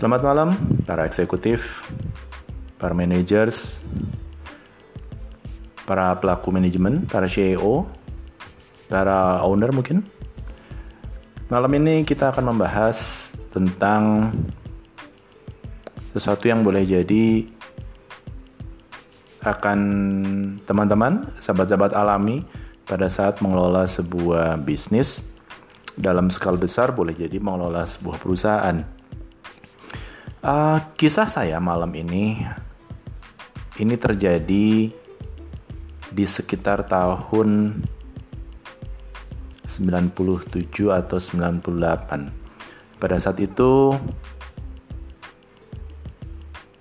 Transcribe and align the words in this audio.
Selamat 0.00 0.24
malam 0.24 0.56
para 0.88 1.04
eksekutif, 1.04 1.84
para 2.80 2.96
managers, 2.96 3.84
para 5.84 6.16
pelaku 6.16 6.48
manajemen, 6.48 7.04
para 7.04 7.28
CEO, 7.28 7.84
para 8.88 9.44
owner 9.44 9.68
mungkin. 9.76 10.00
Malam 11.52 11.76
ini 11.76 12.08
kita 12.08 12.32
akan 12.32 12.48
membahas 12.48 13.28
tentang 13.52 14.32
sesuatu 16.16 16.48
yang 16.48 16.64
boleh 16.64 16.80
jadi 16.88 17.44
akan 19.44 19.80
teman-teman, 20.64 21.28
sahabat-sahabat 21.36 21.92
alami 21.92 22.40
pada 22.88 23.04
saat 23.12 23.44
mengelola 23.44 23.84
sebuah 23.84 24.56
bisnis 24.64 25.28
dalam 25.92 26.32
skala 26.32 26.56
besar 26.56 26.88
boleh 26.88 27.12
jadi 27.12 27.36
mengelola 27.36 27.84
sebuah 27.84 28.16
perusahaan. 28.16 28.99
Uh, 30.40 30.80
kisah 30.96 31.28
saya 31.28 31.60
malam 31.60 31.92
ini 31.92 32.40
ini 33.76 33.94
terjadi 34.00 34.88
di 36.08 36.24
sekitar 36.24 36.88
tahun 36.88 37.76
97 39.68 40.16
atau 40.88 41.18
98. 41.20 42.96
Pada 42.96 43.16
saat 43.20 43.36
itu 43.36 43.92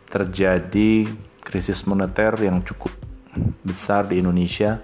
terjadi 0.08 1.12
krisis 1.44 1.84
moneter 1.84 2.40
yang 2.40 2.64
cukup 2.64 2.96
besar 3.68 4.08
di 4.08 4.24
Indonesia 4.24 4.80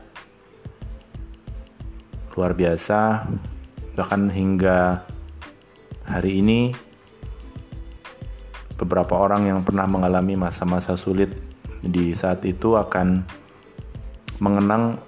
luar 2.36 2.52
biasa 2.52 3.24
bahkan 3.96 4.28
hingga 4.28 5.00
hari 6.04 6.44
ini 6.44 6.76
beberapa 8.76 9.16
orang 9.16 9.48
yang 9.48 9.60
pernah 9.64 9.88
mengalami 9.88 10.36
masa-masa 10.36 11.00
sulit 11.00 11.32
di 11.80 12.12
saat 12.12 12.44
itu 12.44 12.76
akan 12.76 13.24
mengenang 14.44 15.00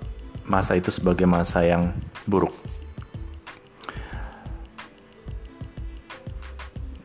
masa 0.48 0.80
itu 0.80 0.88
sebagai 0.88 1.28
masa 1.28 1.64
yang 1.68 1.92
buruk. 2.24 2.56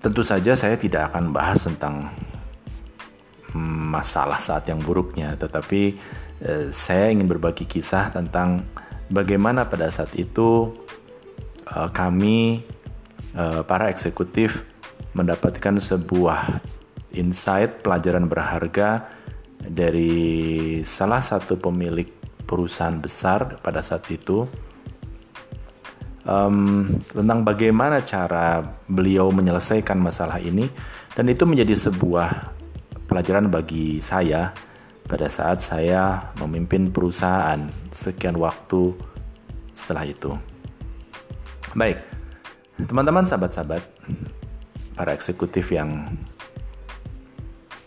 Tentu 0.03 0.23
saja 0.27 0.59
saya 0.59 0.75
tidak 0.75 1.15
akan 1.15 1.31
bahas 1.31 1.63
tentang 1.63 2.11
masalah 3.93 4.39
saat 4.39 4.67
yang 4.67 4.83
buruknya, 4.83 5.39
tetapi 5.39 5.95
eh, 6.43 6.67
saya 6.75 7.11
ingin 7.13 7.31
berbagi 7.31 7.67
kisah 7.69 8.11
tentang 8.11 8.67
bagaimana 9.13 9.67
pada 9.69 9.91
saat 9.95 10.11
itu 10.19 10.75
eh, 11.71 11.89
kami 11.95 12.67
eh, 13.35 13.61
para 13.63 13.95
eksekutif 13.95 14.72
mendapatkan 15.13 15.77
sebuah 15.81 16.61
insight 17.13 17.85
pelajaran 17.85 18.29
berharga 18.29 19.09
dari 19.63 20.81
salah 20.83 21.21
satu 21.21 21.61
pemilik 21.61 22.09
perusahaan 22.49 22.99
besar 22.99 23.61
pada 23.63 23.81
saat 23.81 24.05
itu 24.11 24.45
um, 26.27 26.89
tentang 27.07 27.47
bagaimana 27.47 28.03
cara 28.03 28.61
beliau 28.91 29.31
menyelesaikan 29.31 29.99
masalah 29.99 30.43
ini 30.43 30.67
dan 31.15 31.29
itu 31.29 31.47
menjadi 31.47 31.89
sebuah 31.89 32.53
pelajaran 33.07 33.53
bagi 33.53 34.01
saya 34.01 34.51
pada 35.07 35.29
saat 35.29 35.61
saya 35.61 36.33
memimpin 36.41 36.89
perusahaan 36.89 37.61
sekian 37.93 38.39
waktu 38.41 38.97
setelah 39.77 40.09
itu. 40.09 40.33
Baik, 41.77 42.01
teman-teman 42.89 43.25
sahabat-sahabat, 43.25 43.83
para 44.93 45.17
eksekutif 45.17 45.73
yang 45.73 46.13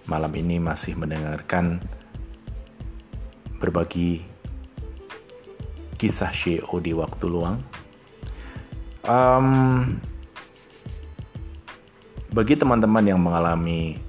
malam 0.05 0.31
ini 0.37 0.61
masih 0.61 0.93
mendengarkan 0.97 1.81
berbagi 3.57 4.21
kisah 5.97 6.29
CEO 6.29 6.77
di 6.83 6.91
waktu 6.93 7.25
luang. 7.25 7.57
Um, 9.05 9.97
bagi 12.33 12.57
teman-teman 12.57 13.05
yang 13.05 13.21
mengalami 13.21 14.01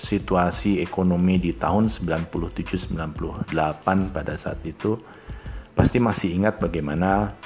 situasi 0.00 0.80
ekonomi 0.80 1.36
di 1.36 1.52
tahun 1.52 1.92
97-98 1.92 3.52
pada 4.10 4.34
saat 4.40 4.64
itu 4.64 4.96
pasti 5.76 6.00
masih 6.00 6.40
ingat 6.40 6.56
bagaimana 6.56 7.36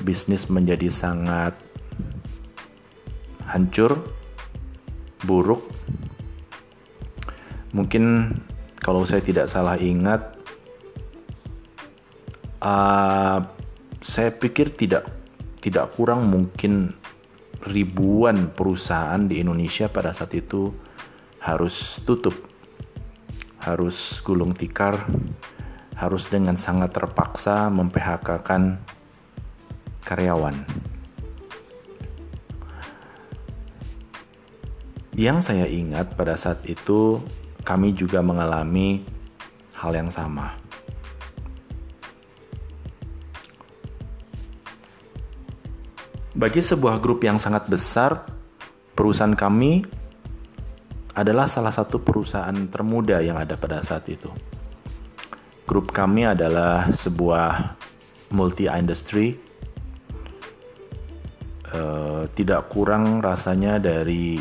bisnis 0.00 0.48
menjadi 0.48 0.88
sangat 0.88 1.52
hancur, 3.50 3.98
buruk. 5.26 5.66
Mungkin 7.74 8.34
kalau 8.78 9.06
saya 9.06 9.22
tidak 9.22 9.46
salah 9.46 9.78
ingat, 9.78 10.38
uh, 12.62 13.38
saya 14.00 14.30
pikir 14.32 14.74
tidak 14.74 15.06
tidak 15.60 15.92
kurang 15.92 16.26
mungkin 16.32 16.96
ribuan 17.68 18.48
perusahaan 18.56 19.20
di 19.20 19.44
Indonesia 19.44 19.92
pada 19.92 20.16
saat 20.16 20.32
itu 20.32 20.72
harus 21.44 22.00
tutup, 22.08 22.32
harus 23.60 24.24
gulung 24.24 24.56
tikar, 24.56 25.04
harus 26.00 26.24
dengan 26.32 26.56
sangat 26.56 26.96
terpaksa 26.96 27.68
memphk-kan 27.68 28.80
karyawan. 30.00 30.89
Yang 35.14 35.50
saya 35.50 35.66
ingat 35.66 36.14
pada 36.14 36.38
saat 36.38 36.62
itu 36.70 37.18
kami 37.66 37.90
juga 37.92 38.22
mengalami 38.22 39.02
hal 39.74 39.90
yang 39.90 40.10
sama. 40.10 40.54
Bagi 46.30 46.62
sebuah 46.62 47.02
grup 47.02 47.26
yang 47.26 47.36
sangat 47.42 47.66
besar, 47.66 48.22
perusahaan 48.94 49.34
kami 49.34 49.82
adalah 51.18 51.50
salah 51.50 51.74
satu 51.74 51.98
perusahaan 52.00 52.54
termuda 52.70 53.18
yang 53.18 53.36
ada 53.36 53.58
pada 53.58 53.82
saat 53.82 54.06
itu. 54.08 54.30
Grup 55.66 55.90
kami 55.90 56.30
adalah 56.30 56.88
sebuah 56.94 57.76
multi 58.30 58.70
industry, 58.70 59.34
uh, 61.74 62.30
tidak 62.30 62.70
kurang 62.70 63.18
rasanya 63.18 63.82
dari 63.82 64.38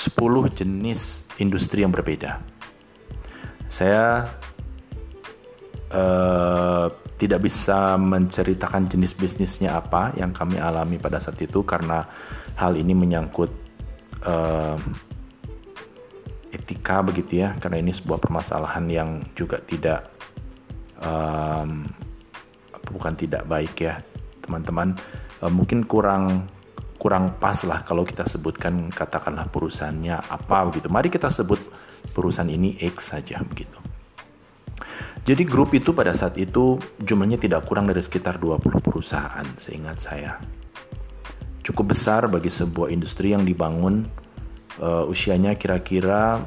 10 0.00 0.16
jenis 0.56 1.28
industri 1.36 1.84
yang 1.84 1.92
berbeda. 1.92 2.40
Saya 3.68 4.24
uh, 5.92 6.88
tidak 7.20 7.44
bisa 7.44 8.00
menceritakan 8.00 8.88
jenis 8.88 9.12
bisnisnya 9.12 9.76
apa 9.76 10.16
yang 10.16 10.32
kami 10.32 10.56
alami 10.56 10.96
pada 10.96 11.20
saat 11.20 11.36
itu 11.44 11.60
karena 11.68 12.08
hal 12.56 12.80
ini 12.80 12.96
menyangkut 12.96 13.52
uh, 14.24 14.80
etika 16.48 17.04
begitu 17.04 17.44
ya 17.44 17.52
karena 17.60 17.84
ini 17.84 17.92
sebuah 17.92 18.24
permasalahan 18.24 18.88
yang 18.88 19.10
juga 19.36 19.60
tidak 19.60 20.08
um, 21.04 21.84
bukan 22.88 23.14
tidak 23.20 23.44
baik 23.44 23.76
ya 23.84 24.00
teman-teman 24.40 24.96
uh, 25.44 25.52
mungkin 25.52 25.84
kurang 25.84 26.48
kurang 27.00 27.40
pas 27.40 27.56
lah 27.64 27.80
kalau 27.80 28.04
kita 28.04 28.28
sebutkan 28.28 28.92
katakanlah 28.92 29.48
perusahaannya 29.48 30.20
apa 30.20 30.68
begitu. 30.68 30.92
Mari 30.92 31.08
kita 31.08 31.32
sebut 31.32 31.56
perusahaan 32.12 32.52
ini 32.52 32.76
X 32.76 33.16
saja 33.16 33.40
begitu. 33.40 33.80
Jadi 35.24 35.48
grup 35.48 35.72
itu 35.72 35.96
pada 35.96 36.12
saat 36.12 36.36
itu 36.36 36.76
jumlahnya 37.00 37.40
tidak 37.40 37.64
kurang 37.64 37.88
dari 37.88 38.04
sekitar 38.04 38.36
20 38.36 38.84
perusahaan 38.84 39.48
seingat 39.56 39.96
saya. 39.96 40.36
Cukup 41.64 41.96
besar 41.96 42.28
bagi 42.28 42.52
sebuah 42.52 42.92
industri 42.92 43.32
yang 43.32 43.44
dibangun 43.44 44.04
uh, 44.80 45.08
usianya 45.08 45.56
kira-kira 45.56 46.40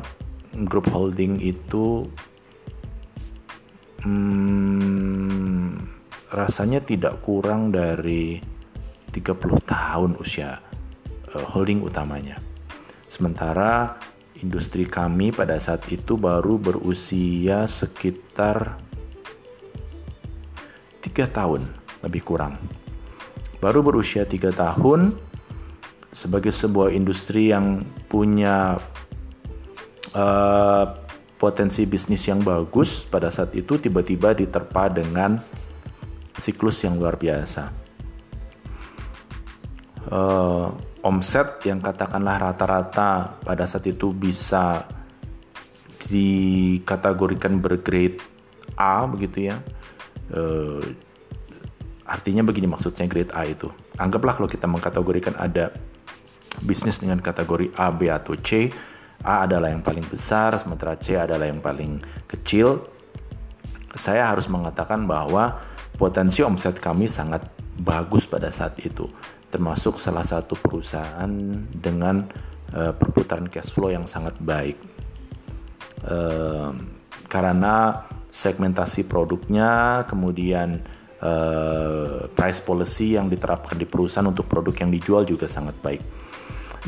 grup 0.70 0.90
holding 0.90 1.42
itu 1.42 2.06
hmm, 4.06 5.78
rasanya 6.34 6.82
tidak 6.82 7.22
kurang 7.22 7.70
dari 7.70 8.53
30 9.14 9.62
tahun 9.70 10.18
usia 10.18 10.58
uh, 11.30 11.46
holding 11.54 11.86
utamanya. 11.86 12.42
Sementara 13.06 14.02
industri 14.42 14.90
kami 14.90 15.30
pada 15.30 15.62
saat 15.62 15.86
itu 15.94 16.18
baru 16.18 16.58
berusia 16.58 17.70
sekitar 17.70 18.82
tiga 21.00 21.30
tahun 21.30 21.70
lebih 22.02 22.26
kurang. 22.26 22.58
Baru 23.62 23.80
berusia 23.86 24.28
tiga 24.28 24.52
tahun, 24.52 25.16
sebagai 26.12 26.52
sebuah 26.52 26.92
industri 26.92 27.54
yang 27.54 27.88
punya 28.12 28.82
uh, 30.14 30.86
potensi 31.40 31.84
bisnis 31.84 32.24
yang 32.30 32.40
bagus 32.40 33.04
pada 33.04 33.28
saat 33.34 33.52
itu 33.58 33.76
tiba-tiba 33.76 34.32
diterpa 34.32 34.88
dengan 34.94 35.42
siklus 36.38 36.84
yang 36.84 36.96
luar 36.96 37.20
biasa. 37.20 37.83
Uh, 40.14 40.70
omset 41.02 41.66
yang 41.66 41.82
katakanlah 41.82 42.38
rata-rata 42.38 43.42
pada 43.42 43.66
saat 43.66 43.90
itu 43.90 44.14
bisa 44.14 44.86
dikategorikan 46.06 47.58
bergrade 47.58 48.22
A 48.78 49.10
begitu 49.10 49.50
ya. 49.50 49.58
Uh, 50.30 50.80
artinya 52.06 52.46
begini 52.46 52.70
maksudnya 52.70 53.10
grade 53.10 53.34
A 53.34 53.50
itu. 53.50 53.74
Anggaplah 53.98 54.38
kalau 54.38 54.50
kita 54.50 54.70
mengkategorikan 54.70 55.34
ada 55.42 55.74
bisnis 56.62 57.02
dengan 57.02 57.18
kategori 57.18 57.74
A, 57.74 57.90
B 57.90 58.14
atau 58.14 58.38
C. 58.38 58.70
A 59.24 59.48
adalah 59.48 59.72
yang 59.72 59.80
paling 59.80 60.04
besar, 60.04 60.52
sementara 60.60 61.00
C 61.00 61.16
adalah 61.16 61.48
yang 61.48 61.64
paling 61.64 62.04
kecil. 62.28 62.84
Saya 63.96 64.28
harus 64.28 64.52
mengatakan 64.52 65.08
bahwa 65.08 65.64
potensi 65.96 66.44
omset 66.44 66.76
kami 66.82 67.08
sangat 67.08 67.46
bagus 67.80 68.28
pada 68.28 68.52
saat 68.52 68.76
itu, 68.84 69.08
termasuk 69.54 70.02
salah 70.02 70.26
satu 70.26 70.58
perusahaan 70.58 71.30
dengan 71.70 72.26
uh, 72.74 72.90
perputaran 72.98 73.46
cash 73.46 73.70
flow 73.70 73.94
yang 73.94 74.10
sangat 74.10 74.34
baik. 74.42 74.82
Uh, 76.02 76.74
karena 77.30 78.02
segmentasi 78.34 79.06
produknya, 79.06 80.02
kemudian 80.10 80.82
uh, 81.22 82.26
price 82.34 82.66
policy 82.66 83.14
yang 83.14 83.30
diterapkan 83.30 83.78
di 83.78 83.86
perusahaan 83.86 84.26
untuk 84.26 84.50
produk 84.50 84.74
yang 84.74 84.90
dijual 84.90 85.22
juga 85.22 85.46
sangat 85.46 85.78
baik. 85.86 86.02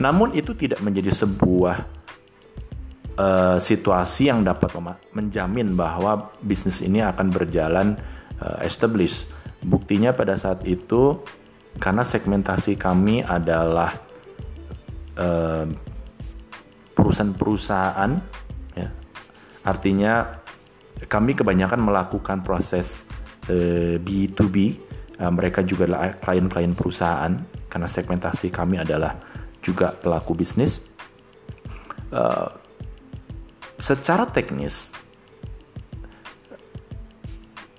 Namun 0.01 0.33
itu 0.33 0.57
tidak 0.57 0.81
menjadi 0.81 1.13
sebuah 1.13 1.85
uh, 3.15 3.57
situasi 3.61 4.33
yang 4.33 4.41
dapat 4.41 4.73
menjamin 5.13 5.77
bahwa 5.77 6.33
bisnis 6.41 6.81
ini 6.81 7.05
akan 7.05 7.29
berjalan 7.29 7.87
uh, 8.41 8.59
established. 8.65 9.29
Buktinya 9.61 10.11
pada 10.17 10.33
saat 10.33 10.65
itu 10.67 11.21
karena 11.77 12.03
segmentasi 12.03 12.79
kami 12.79 13.23
adalah 13.23 13.91
perusahaan-perusahaan 16.95 18.11
ya. 18.75 18.89
Artinya 19.63 20.43
kami 21.07 21.35
kebanyakan 21.35 21.83
melakukan 21.83 22.41
proses 22.41 23.03
uh, 23.51 23.99
B2B. 23.99 24.55
Uh, 25.15 25.31
mereka 25.31 25.63
juga 25.63 25.87
adalah 25.87 26.19
klien-klien 26.19 26.75
perusahaan 26.75 27.31
karena 27.71 27.87
segmentasi 27.87 28.51
kami 28.51 28.79
adalah 28.79 29.15
juga 29.63 29.91
pelaku 29.95 30.35
bisnis. 30.35 30.83
Uh, 32.11 32.47
secara 33.75 34.27
teknis 34.27 34.91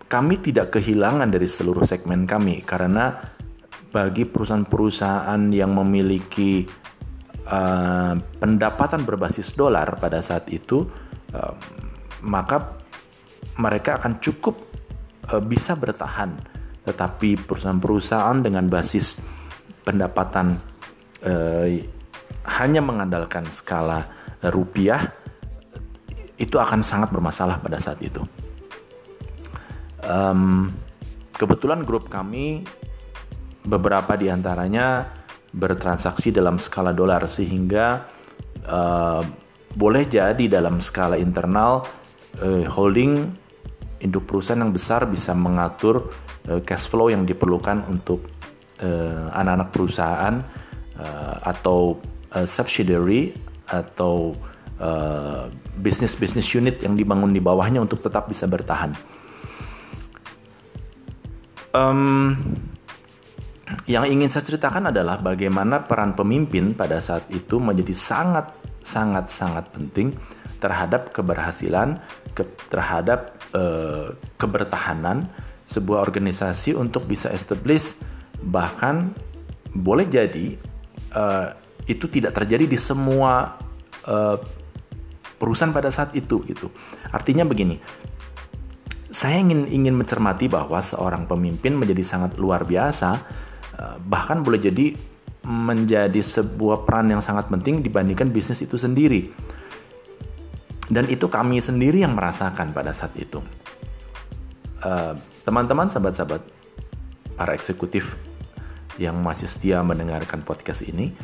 kami 0.06 0.38
tidak 0.38 0.76
kehilangan 0.76 1.26
dari 1.26 1.48
seluruh 1.50 1.82
segmen 1.82 2.28
kami 2.28 2.62
karena 2.62 3.35
bagi 3.96 4.28
perusahaan-perusahaan 4.28 5.40
yang 5.56 5.72
memiliki 5.72 6.68
uh, 7.48 8.12
pendapatan 8.36 9.08
berbasis 9.08 9.56
dolar 9.56 9.96
pada 9.96 10.20
saat 10.20 10.52
itu 10.52 10.84
uh, 11.32 11.56
maka 12.20 12.76
mereka 13.56 13.96
akan 13.96 14.20
cukup 14.20 14.60
uh, 15.32 15.40
bisa 15.40 15.72
bertahan. 15.80 16.36
Tetapi 16.84 17.40
perusahaan-perusahaan 17.40 18.36
dengan 18.44 18.68
basis 18.68 19.16
pendapatan 19.80 20.60
uh, 21.24 21.66
hanya 22.60 22.84
mengandalkan 22.84 23.48
skala 23.48 24.04
rupiah 24.52 25.08
itu 26.36 26.60
akan 26.60 26.84
sangat 26.84 27.08
bermasalah 27.08 27.64
pada 27.64 27.80
saat 27.80 27.96
itu. 28.04 28.20
Um, 30.04 30.68
kebetulan 31.32 31.82
grup 31.82 32.12
kami 32.12 32.62
beberapa 33.66 34.14
di 34.14 34.30
antaranya 34.30 35.10
bertransaksi 35.50 36.30
dalam 36.30 36.56
skala 36.62 36.94
dolar 36.94 37.26
sehingga 37.26 38.06
uh, 38.64 39.22
boleh 39.76 40.04
jadi 40.06 40.44
dalam 40.46 40.78
skala 40.78 41.18
internal 41.18 41.84
uh, 42.40 42.64
holding 42.70 43.26
induk 44.00 44.24
perusahaan 44.24 44.62
yang 44.62 44.72
besar 44.72 45.04
bisa 45.10 45.34
mengatur 45.34 46.08
uh, 46.48 46.62
cash 46.62 46.86
flow 46.86 47.10
yang 47.10 47.26
diperlukan 47.26 47.84
untuk 47.90 48.32
anak-anak 49.32 49.68
uh, 49.68 49.72
perusahaan 49.72 50.34
uh, 51.00 51.36
atau 51.48 51.96
uh, 52.36 52.44
subsidiary 52.44 53.32
atau 53.66 54.36
uh, 54.78 55.48
bisnis 55.80 56.12
bisnis 56.14 56.46
unit 56.52 56.84
yang 56.84 56.92
dibangun 56.92 57.32
di 57.32 57.40
bawahnya 57.40 57.80
untuk 57.80 58.04
tetap 58.04 58.28
bisa 58.28 58.44
bertahan. 58.44 58.92
Um, 61.76 62.36
yang 63.90 64.06
ingin 64.06 64.30
saya 64.30 64.46
ceritakan 64.46 64.94
adalah 64.94 65.18
bagaimana 65.18 65.82
peran 65.82 66.14
pemimpin 66.14 66.74
pada 66.74 67.02
saat 67.02 67.26
itu 67.34 67.58
menjadi 67.58 67.94
sangat 67.94 68.54
sangat 68.86 69.26
sangat 69.26 69.66
penting 69.74 70.14
terhadap 70.62 71.10
keberhasilan 71.10 71.98
ke, 72.30 72.46
terhadap 72.70 73.34
uh, 73.50 74.14
kebertahanan 74.38 75.26
sebuah 75.66 76.06
organisasi 76.06 76.78
untuk 76.78 77.10
bisa 77.10 77.26
establish 77.34 77.98
bahkan 78.38 79.10
boleh 79.74 80.06
jadi 80.06 80.54
uh, 81.10 81.50
itu 81.90 82.06
tidak 82.06 82.38
terjadi 82.38 82.70
di 82.70 82.78
semua 82.78 83.58
uh, 84.06 84.38
perusahaan 85.36 85.74
pada 85.74 85.90
saat 85.90 86.14
itu 86.14 86.40
gitu. 86.46 86.70
Artinya 87.10 87.42
begini 87.42 87.82
saya 89.16 89.40
ingin 89.40 89.64
ingin 89.70 89.96
mencermati 89.96 90.44
bahwa 90.44 90.76
seorang 90.76 91.24
pemimpin 91.24 91.72
menjadi 91.72 92.04
sangat 92.04 92.36
luar 92.36 92.68
biasa, 92.68 93.16
eh, 93.16 93.45
bahkan 94.06 94.40
boleh 94.40 94.60
jadi 94.60 94.96
menjadi 95.46 96.18
sebuah 96.18 96.82
peran 96.82 97.06
yang 97.06 97.22
sangat 97.22 97.46
penting 97.46 97.78
dibandingkan 97.80 98.34
bisnis 98.34 98.66
itu 98.66 98.74
sendiri. 98.74 99.30
Dan 100.86 101.06
itu 101.10 101.26
kami 101.26 101.62
sendiri 101.62 102.02
yang 102.02 102.14
merasakan 102.14 102.74
pada 102.74 102.90
saat 102.94 103.14
itu. 103.18 103.42
Eh, 104.82 105.14
teman-teman, 105.46 105.90
sahabat-sahabat, 105.90 106.42
para 107.38 107.52
eksekutif 107.54 108.18
yang 108.98 109.18
masih 109.22 109.50
setia 109.50 109.82
mendengarkan 109.82 110.42
podcast 110.46 110.86
ini, 110.86 111.14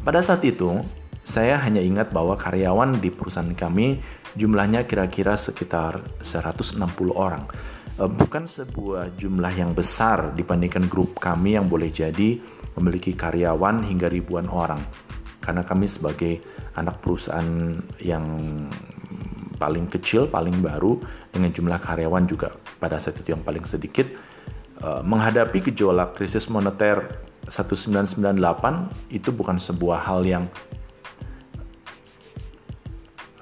pada 0.00 0.24
saat 0.24 0.40
itu 0.44 0.80
saya 1.22 1.60
hanya 1.60 1.84
ingat 1.84 2.10
bahwa 2.10 2.34
karyawan 2.34 2.98
di 2.98 3.12
perusahaan 3.12 3.52
kami 3.52 4.00
jumlahnya 4.34 4.88
kira-kira 4.88 5.36
sekitar 5.36 6.00
160 6.24 6.80
orang. 7.12 7.44
Eh, 8.00 8.08
bukan 8.08 8.48
sebuah 8.48 9.20
jumlah 9.20 9.52
yang 9.52 9.76
besar 9.76 10.32
dibandingkan 10.32 10.88
grup 10.88 11.20
kami 11.20 11.60
yang 11.60 11.68
boleh 11.68 11.92
jadi 11.92 12.40
memiliki 12.80 13.12
karyawan 13.12 13.84
hingga 13.84 14.08
ribuan 14.08 14.48
orang. 14.48 14.80
Karena 15.44 15.60
kami 15.60 15.84
sebagai 15.84 16.40
anak 16.72 17.04
perusahaan 17.04 17.76
yang 18.00 18.24
paling 19.60 19.92
kecil, 19.92 20.24
paling 20.24 20.56
baru 20.64 20.96
dengan 21.28 21.52
jumlah 21.52 21.76
karyawan 21.84 22.24
juga 22.24 22.56
pada 22.80 22.96
saat 22.96 23.20
itu 23.20 23.36
yang 23.36 23.44
paling 23.44 23.68
sedikit 23.68 24.08
eh, 24.80 25.02
menghadapi 25.04 25.60
gejolak 25.60 26.16
krisis 26.16 26.48
moneter 26.48 27.28
1998 27.52 29.12
itu 29.12 29.28
bukan 29.34 29.58
sebuah 29.58 29.98
hal 30.06 30.22
yang 30.22 30.46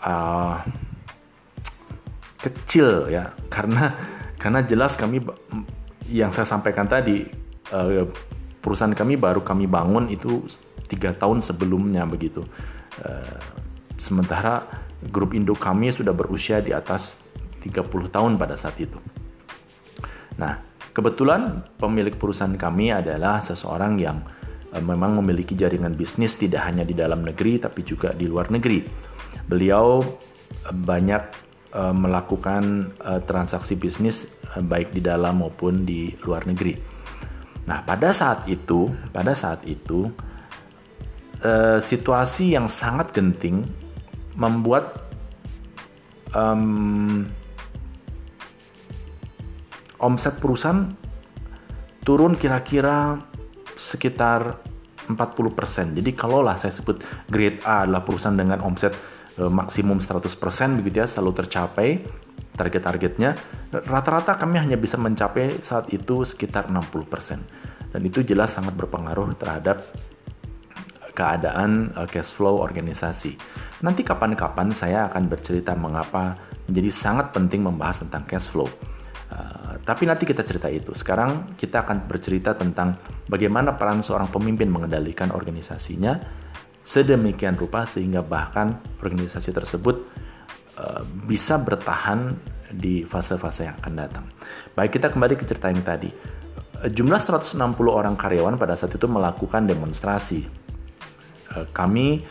uh, 0.01 0.57
kecil 2.41 3.13
ya 3.13 3.37
karena 3.53 3.93
karena 4.41 4.65
jelas 4.65 4.97
kami 4.97 5.21
yang 6.09 6.33
saya 6.33 6.49
sampaikan 6.49 6.89
tadi 6.89 7.29
uh, 7.77 8.09
perusahaan 8.65 8.97
kami 8.97 9.21
baru 9.21 9.45
kami 9.45 9.69
bangun 9.69 10.09
itu 10.09 10.49
tiga 10.89 11.13
tahun 11.13 11.45
sebelumnya 11.45 12.09
begitu. 12.09 12.49
Uh, 13.05 13.37
sementara 14.01 14.65
grup 15.13 15.37
induk 15.37 15.61
kami 15.61 15.93
sudah 15.93 16.17
berusia 16.17 16.65
di 16.65 16.73
atas 16.73 17.21
30 17.61 17.85
tahun 18.09 18.41
pada 18.41 18.57
saat 18.57 18.81
itu. 18.81 18.97
Nah 20.41 20.57
kebetulan 20.97 21.69
pemilik 21.77 22.17
perusahaan 22.17 22.57
kami 22.57 22.97
adalah 22.97 23.45
seseorang 23.45 24.01
yang 24.01 24.25
uh, 24.73 24.81
memang 24.81 25.21
memiliki 25.21 25.53
jaringan 25.53 25.93
bisnis 25.93 26.41
tidak 26.41 26.65
hanya 26.65 26.89
di 26.89 26.97
dalam 26.97 27.21
negeri 27.21 27.61
tapi 27.61 27.85
juga 27.85 28.17
di 28.17 28.25
luar 28.25 28.49
negeri. 28.49 28.89
Beliau 29.45 30.01
banyak 30.65 31.50
uh, 31.75 31.95
melakukan 31.95 32.95
uh, 33.03 33.21
transaksi 33.23 33.79
bisnis 33.79 34.27
uh, 34.55 34.63
baik 34.63 34.95
di 34.95 35.03
dalam 35.03 35.43
maupun 35.43 35.87
di 35.87 36.15
luar 36.23 36.47
negeri. 36.47 36.75
Nah, 37.67 37.83
pada 37.87 38.11
saat 38.11 38.47
itu, 38.51 38.91
pada 39.15 39.35
saat 39.37 39.63
itu 39.69 40.11
situasi 41.81 42.53
yang 42.53 42.69
sangat 42.69 43.17
genting 43.17 43.65
membuat 44.37 45.09
um, 46.37 47.25
omset 49.97 50.37
perusahaan 50.37 50.85
turun 52.05 52.37
kira-kira 52.37 53.25
sekitar 53.73 54.61
40%. 55.09 55.97
Jadi 55.97 56.11
kalaulah 56.13 56.61
saya 56.61 56.77
sebut 56.77 57.01
grade 57.25 57.65
A 57.65 57.89
adalah 57.89 58.05
perusahaan 58.05 58.37
dengan 58.37 58.61
omset 58.61 58.93
Eh, 58.93 59.10
maksimum 59.39 60.03
100% 60.03 60.27
begitu 60.83 61.01
ya 61.01 61.07
selalu 61.07 61.33
tercapai 61.45 62.03
target-targetnya 62.59 63.39
rata-rata 63.87 64.35
kami 64.37 64.59
hanya 64.59 64.75
bisa 64.75 64.99
mencapai 64.99 65.63
saat 65.63 65.89
itu 65.95 66.27
sekitar 66.27 66.67
60% 66.69 67.95
dan 67.95 68.01
itu 68.03 68.23
jelas 68.27 68.55
sangat 68.55 68.75
berpengaruh 68.75 69.35
terhadap 69.39 69.87
keadaan 71.21 71.93
uh, 71.99 72.09
cash 72.09 72.33
flow 72.33 72.63
organisasi. 72.63 73.37
Nanti 73.85 74.01
kapan-kapan 74.07 74.73
saya 74.73 75.11
akan 75.11 75.29
bercerita 75.29 75.77
mengapa 75.77 76.39
menjadi 76.71 76.89
sangat 76.89 77.35
penting 77.35 77.67
membahas 77.67 78.07
tentang 78.07 78.25
cash 78.25 78.49
flow. 78.49 78.71
Uh, 79.31 79.79
tapi 79.85 80.07
nanti 80.07 80.27
kita 80.27 80.43
cerita 80.43 80.71
itu. 80.71 80.95
Sekarang 80.95 81.55
kita 81.55 81.85
akan 81.87 82.07
bercerita 82.09 82.55
tentang 82.57 82.99
bagaimana 83.27 83.77
peran 83.77 84.03
seorang 84.03 84.31
pemimpin 84.31 84.71
mengendalikan 84.71 85.31
organisasinya 85.35 86.40
sedemikian 86.91 87.55
rupa 87.55 87.87
sehingga 87.87 88.19
bahkan 88.27 88.83
organisasi 88.99 89.55
tersebut 89.55 90.11
uh, 90.75 91.07
bisa 91.07 91.55
bertahan 91.63 92.35
di 92.75 93.07
fase-fase 93.07 93.71
yang 93.71 93.79
akan 93.79 93.95
datang. 93.95 94.27
Baik, 94.75 94.99
kita 94.99 95.11
kembali 95.11 95.39
ke 95.39 95.47
cerita 95.47 95.71
yang 95.71 95.87
tadi. 95.87 96.11
Jumlah 96.81 97.21
160 97.21 97.61
orang 97.87 98.17
karyawan 98.19 98.57
pada 98.59 98.75
saat 98.75 98.97
itu 98.97 99.05
melakukan 99.05 99.69
demonstrasi 99.69 100.61
Eh, 101.51 101.67
kami 101.75 102.23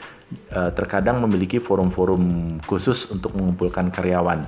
terkadang 0.77 1.25
memiliki 1.25 1.57
forum-forum 1.57 2.61
khusus 2.69 3.09
untuk 3.09 3.33
mengumpulkan 3.33 3.89
karyawan 3.89 4.45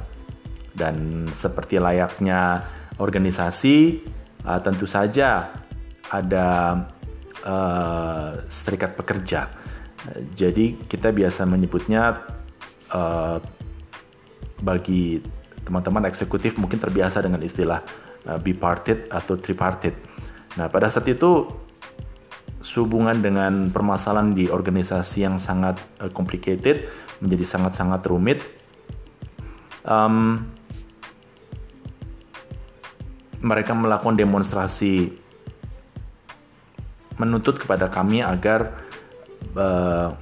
dan 0.77 1.25
seperti 1.33 1.81
layaknya 1.81 2.61
organisasi 3.01 4.05
tentu 4.61 4.85
saja 4.85 5.49
ada 6.05 6.77
serikat 8.45 8.93
pekerja. 8.93 9.49
Jadi 10.33 10.73
kita 10.89 11.13
biasa 11.13 11.45
menyebutnya 11.45 12.25
uh, 12.89 13.37
bagi 14.61 15.21
teman-teman 15.61 16.09
eksekutif 16.09 16.57
mungkin 16.57 16.81
terbiasa 16.81 17.21
dengan 17.21 17.41
istilah 17.45 17.85
uh, 18.25 18.39
bipartite 18.41 19.09
atau 19.13 19.37
tripartite. 19.37 19.97
Nah 20.57 20.67
pada 20.73 20.89
saat 20.89 21.05
itu 21.05 21.45
sehubungan 22.61 23.17
dengan 23.17 23.69
permasalahan 23.73 24.33
di 24.33 24.49
organisasi 24.49 25.25
yang 25.25 25.37
sangat 25.37 25.77
uh, 26.01 26.09
complicated 26.09 26.89
menjadi 27.21 27.45
sangat-sangat 27.45 28.01
rumit. 28.09 28.41
Um, 29.81 30.45
mereka 33.41 33.73
melakukan 33.73 34.13
demonstrasi 34.13 35.17
menuntut 37.17 37.57
kepada 37.57 37.89
kami 37.89 38.21
agar 38.21 38.85
uh, 39.55 40.13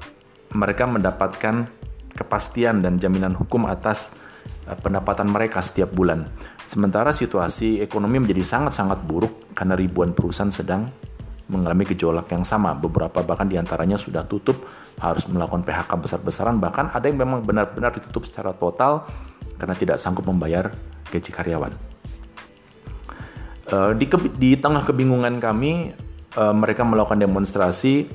mereka 0.53 0.83
mendapatkan 0.89 1.69
kepastian 2.15 2.81
dan 2.81 2.97
jaminan 2.97 3.37
hukum 3.37 3.69
atas 3.69 4.11
uh, 4.65 4.77
pendapatan 4.79 5.29
mereka 5.29 5.61
setiap 5.61 5.93
bulan. 5.93 6.27
Sementara 6.69 7.09
situasi 7.09 7.81
ekonomi 7.81 8.21
menjadi 8.21 8.45
sangat-sangat 8.45 9.01
buruk 9.01 9.53
karena 9.57 9.73
ribuan 9.73 10.13
perusahaan 10.13 10.53
sedang 10.53 10.85
mengalami 11.49 11.81
gejolak 11.89 12.29
yang 12.29 12.45
sama. 12.45 12.77
Beberapa 12.77 13.25
bahkan 13.25 13.49
di 13.49 13.57
antaranya 13.57 13.97
sudah 13.97 14.21
tutup, 14.29 14.69
harus 15.01 15.25
melakukan 15.25 15.65
PHK 15.65 15.89
besar-besaran, 15.97 16.61
bahkan 16.61 16.93
ada 16.93 17.09
yang 17.09 17.17
memang 17.17 17.41
benar-benar 17.41 17.89
ditutup 17.97 18.29
secara 18.29 18.53
total 18.53 19.09
karena 19.57 19.73
tidak 19.73 19.97
sanggup 19.97 20.29
membayar 20.29 20.69
gaji 21.09 21.31
karyawan. 21.33 21.73
Uh, 23.69 23.97
di, 23.97 24.05
di 24.37 24.53
tengah 24.61 24.85
kebingungan 24.85 25.41
kami, 25.41 25.93
mereka 26.37 26.85
melakukan 26.85 27.17
demonstrasi. 27.17 28.05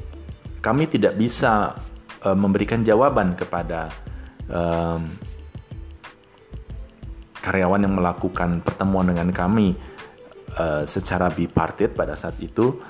Kami 0.65 0.89
tidak 0.89 1.21
bisa 1.21 1.77
uh, 2.25 2.33
memberikan 2.33 2.81
jawaban 2.81 3.37
kepada 3.37 3.93
um, 4.49 5.05
karyawan 7.45 7.85
yang 7.85 7.93
melakukan 8.01 8.65
pertemuan 8.65 9.13
dengan 9.13 9.29
kami 9.29 9.77
uh, 10.57 10.89
secara 10.89 11.29
bipartit 11.29 11.93
pada 11.93 12.17
saat 12.17 12.41
itu 12.41 12.81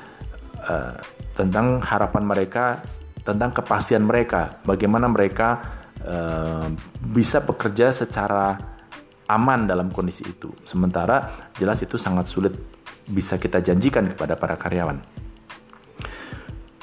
uh, 0.63 0.95
tentang 1.35 1.83
harapan 1.83 2.23
mereka, 2.23 2.79
tentang 3.27 3.51
kepastian 3.51 4.07
mereka, 4.07 4.63
bagaimana 4.63 5.11
mereka 5.11 5.59
uh, 6.07 6.71
bisa 7.03 7.43
bekerja 7.43 7.91
secara 7.91 8.55
aman 9.27 9.67
dalam 9.67 9.91
kondisi 9.91 10.23
itu. 10.23 10.55
Sementara 10.63 11.51
jelas 11.59 11.83
itu 11.83 11.99
sangat 11.99 12.31
sulit 12.31 12.55
bisa 13.11 13.35
kita 13.35 13.59
janjikan 13.59 14.15
kepada 14.15 14.39
para 14.39 14.55
karyawan. 14.55 15.24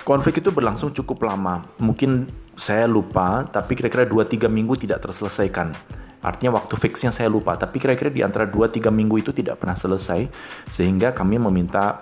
Konflik 0.01 0.41
itu 0.41 0.49
berlangsung 0.49 0.89
cukup 0.89 1.29
lama, 1.29 1.61
mungkin 1.77 2.25
saya 2.57 2.89
lupa, 2.89 3.45
tapi 3.45 3.77
kira-kira 3.77 4.05
2-3 4.05 4.49
minggu 4.49 4.73
tidak 4.77 5.05
terselesaikan. 5.05 5.77
Artinya 6.21 6.57
waktu 6.57 6.73
fixnya 6.77 7.13
saya 7.13 7.29
lupa, 7.29 7.57
tapi 7.57 7.77
kira-kira 7.77 8.09
di 8.09 8.21
antara 8.25 8.45
2-3 8.49 8.89
minggu 8.89 9.21
itu 9.21 9.31
tidak 9.33 9.61
pernah 9.61 9.77
selesai, 9.77 10.29
sehingga 10.73 11.13
kami 11.13 11.37
meminta 11.37 12.01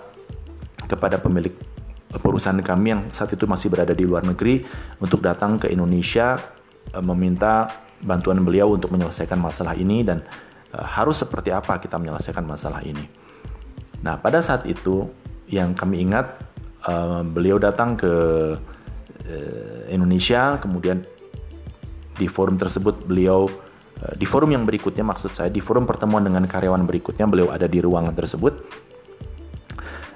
kepada 0.87 1.19
pemilik 1.19 1.55
perusahaan 2.17 2.57
kami 2.57 2.87
yang 2.89 3.01
saat 3.13 3.35
itu 3.35 3.45
masih 3.45 3.69
berada 3.69 3.93
di 3.93 4.01
luar 4.01 4.25
negeri 4.25 4.65
untuk 4.97 5.21
datang 5.21 5.61
ke 5.61 5.69
Indonesia 5.69 6.41
eh, 6.89 7.03
meminta 7.03 7.69
bantuan 8.01 8.41
beliau 8.41 8.73
untuk 8.73 8.89
menyelesaikan 8.95 9.37
masalah 9.37 9.77
ini 9.77 10.01
dan 10.01 10.25
eh, 10.73 10.85
harus 10.87 11.21
seperti 11.21 11.53
apa 11.53 11.77
kita 11.77 12.01
menyelesaikan 12.01 12.43
masalah 12.47 12.81
ini. 12.81 13.05
Nah, 14.01 14.17
pada 14.17 14.41
saat 14.41 14.65
itu 14.65 15.05
yang 15.51 15.75
kami 15.75 16.07
ingat 16.07 16.49
eh, 16.87 17.21
beliau 17.25 17.57
datang 17.59 17.97
ke 17.99 18.13
Indonesia, 19.93 20.57
kemudian 20.57 21.05
di 22.17 22.25
forum 22.25 22.57
tersebut 22.57 23.05
beliau 23.05 23.45
di 24.17 24.25
forum 24.25 24.49
yang 24.57 24.65
berikutnya 24.65 25.05
maksud 25.05 25.37
saya 25.37 25.53
di 25.53 25.61
forum 25.61 25.85
pertemuan 25.85 26.25
dengan 26.25 26.49
karyawan 26.49 26.81
berikutnya 26.89 27.29
beliau 27.29 27.53
ada 27.53 27.69
di 27.69 27.77
ruangan 27.77 28.17
tersebut 28.17 28.65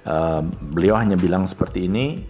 Uh, 0.04 0.44
beliau 0.76 1.00
hanya 1.00 1.16
bilang 1.16 1.48
seperti 1.48 1.88
ini. 1.88 2.28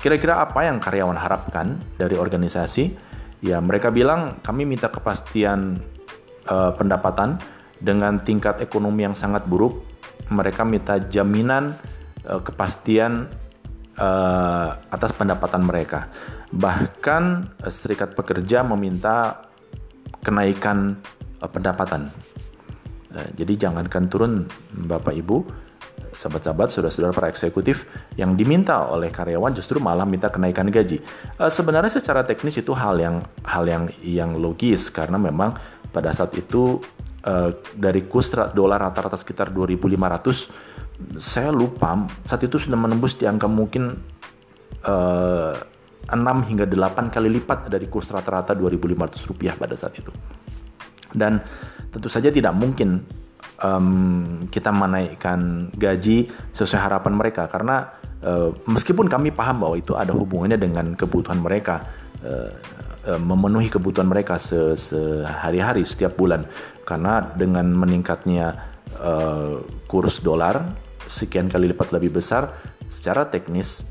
Kira-kira 0.00 0.40
apa 0.40 0.64
yang 0.64 0.80
karyawan 0.80 1.16
harapkan 1.16 1.80
dari 2.00 2.16
organisasi? 2.16 2.96
Ya, 3.44 3.60
mereka 3.60 3.92
bilang 3.92 4.40
kami 4.40 4.64
minta 4.64 4.88
kepastian 4.88 5.80
uh, 6.48 6.72
pendapatan 6.72 7.36
dengan 7.76 8.20
tingkat 8.24 8.64
ekonomi 8.64 9.04
yang 9.04 9.12
sangat 9.12 9.44
buruk. 9.44 9.84
Mereka 10.32 10.64
minta 10.64 10.96
jaminan 10.96 11.76
uh, 12.24 12.40
kepastian 12.40 13.28
uh, 13.98 14.68
atas 14.90 15.10
pendapatan 15.14 15.62
mereka. 15.62 16.10
Bahkan 16.50 17.22
uh, 17.62 17.72
serikat 17.72 18.14
pekerja 18.14 18.66
meminta 18.66 19.46
kenaikan 20.22 20.98
uh, 21.42 21.50
pendapatan. 21.50 22.10
Jadi 23.14 23.54
jangankan 23.54 24.10
turun 24.10 24.42
Bapak 24.74 25.14
Ibu, 25.14 25.46
sahabat-sahabat, 26.18 26.66
saudara-saudara 26.66 27.14
para 27.14 27.30
eksekutif 27.30 27.86
yang 28.18 28.34
diminta 28.34 28.90
oleh 28.90 29.06
karyawan 29.06 29.54
justru 29.54 29.78
malah 29.78 30.02
minta 30.02 30.26
kenaikan 30.26 30.66
gaji. 30.66 30.98
Sebenarnya 31.38 31.94
secara 31.94 32.26
teknis 32.26 32.58
itu 32.58 32.74
hal 32.74 32.98
yang 32.98 33.22
hal 33.46 33.70
yang 33.70 33.86
yang 34.02 34.34
logis 34.34 34.90
karena 34.90 35.14
memang 35.14 35.54
pada 35.94 36.10
saat 36.10 36.34
itu 36.34 36.82
dari 37.78 38.02
kurs 38.10 38.34
dolar 38.50 38.82
rata-rata 38.82 39.14
sekitar 39.14 39.54
2.500 39.54 40.73
saya 41.18 41.50
lupa 41.50 42.06
saat 42.24 42.42
itu 42.46 42.56
sudah 42.58 42.78
menembus 42.78 43.18
di 43.18 43.26
angka 43.26 43.50
mungkin 43.50 43.98
uh, 44.86 45.54
eh, 46.06 46.14
6 46.14 46.48
hingga 46.52 46.68
8 46.68 47.14
kali 47.14 47.28
lipat 47.40 47.72
dari 47.72 47.88
kurs 47.88 48.12
rata-rata 48.12 48.52
2.500 48.52 49.28
rupiah 49.30 49.54
pada 49.56 49.74
saat 49.74 49.96
itu. 49.98 50.12
Dan 51.14 51.40
tentu 51.90 52.10
saja 52.10 52.28
tidak 52.28 52.52
mungkin 52.54 53.02
um, 53.62 54.44
kita 54.50 54.70
menaikkan 54.74 55.70
gaji 55.74 56.28
sesuai 56.52 56.80
harapan 56.82 57.12
mereka 57.16 57.46
karena 57.48 57.88
uh, 58.20 58.50
meskipun 58.68 59.06
kami 59.06 59.30
paham 59.30 59.64
bahwa 59.64 59.76
itu 59.78 59.94
ada 59.94 60.12
hubungannya 60.12 60.58
dengan 60.58 60.92
kebutuhan 60.98 61.40
mereka 61.40 61.88
uh, 62.20 62.50
uh, 63.08 63.20
memenuhi 63.20 63.70
kebutuhan 63.70 64.10
mereka 64.10 64.36
se 64.36 64.76
sehari-hari 64.76 65.86
setiap 65.86 66.18
bulan 66.18 66.44
karena 66.84 67.24
dengan 67.38 67.70
meningkatnya 67.72 68.58
uh, 69.00 69.62
kurs 69.88 70.20
dolar 70.20 70.83
sekian 71.06 71.50
kali 71.50 71.70
lipat 71.70 71.92
lebih 71.94 72.18
besar 72.20 72.52
secara 72.88 73.28
teknis 73.28 73.84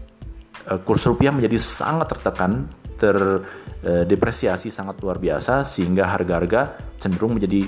uh, 0.69 0.79
kurs 0.81 1.05
rupiah 1.05 1.33
menjadi 1.33 1.57
sangat 1.59 2.13
tertekan 2.17 2.69
terdepresiasi 2.97 4.71
sangat 4.71 5.01
luar 5.03 5.19
biasa 5.19 5.67
sehingga 5.67 6.07
harga-harga 6.07 6.79
cenderung 7.01 7.35
menjadi 7.35 7.67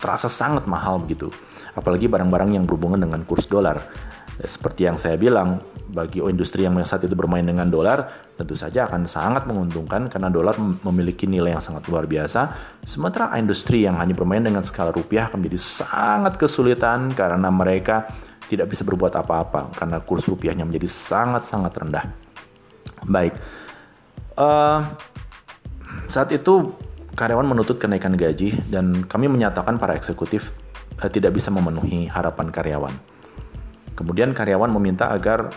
terasa 0.00 0.28
sangat 0.28 0.64
mahal 0.68 1.00
begitu. 1.00 1.32
Apalagi 1.76 2.10
barang-barang 2.10 2.56
yang 2.56 2.64
berhubungan 2.68 3.04
dengan 3.08 3.22
kurs 3.24 3.46
dolar. 3.46 3.80
Seperti 4.46 4.88
yang 4.88 4.96
saya 4.96 5.20
bilang, 5.20 5.60
bagi 5.90 6.22
industri 6.22 6.64
yang 6.64 6.78
saat 6.86 7.04
itu 7.04 7.12
bermain 7.12 7.42
dengan 7.42 7.66
dolar, 7.68 8.30
tentu 8.38 8.54
saja 8.56 8.86
akan 8.86 9.04
sangat 9.04 9.44
menguntungkan 9.44 10.06
karena 10.06 10.30
dolar 10.32 10.56
memiliki 10.58 11.26
nilai 11.26 11.58
yang 11.58 11.64
sangat 11.64 11.84
luar 11.90 12.06
biasa. 12.06 12.54
Sementara 12.86 13.34
industri 13.36 13.84
yang 13.84 13.98
hanya 13.98 14.14
bermain 14.14 14.40
dengan 14.40 14.62
skala 14.62 14.94
rupiah 14.94 15.28
akan 15.28 15.44
menjadi 15.44 15.60
sangat 15.60 16.38
kesulitan 16.40 17.12
karena 17.12 17.50
mereka 17.52 18.08
tidak 18.48 18.72
bisa 18.72 18.82
berbuat 18.82 19.14
apa-apa 19.14 19.70
karena 19.78 20.02
kurs 20.02 20.26
rupiahnya 20.26 20.64
menjadi 20.64 20.88
sangat-sangat 20.90 21.72
rendah. 21.76 22.04
Baik, 23.06 23.34
uh, 24.38 24.84
saat 26.10 26.30
itu 26.34 26.74
karyawan 27.14 27.46
menuntut 27.46 27.78
kenaikan 27.78 28.14
gaji 28.14 28.58
dan 28.70 29.06
kami 29.06 29.30
menyatakan 29.30 29.78
para 29.78 29.94
eksekutif 29.94 30.50
eh, 30.98 31.10
tidak 31.10 31.38
bisa 31.38 31.50
memenuhi 31.54 32.10
harapan 32.10 32.50
karyawan. 32.50 33.19
Kemudian 34.00 34.32
karyawan 34.32 34.72
meminta 34.72 35.12
agar 35.12 35.52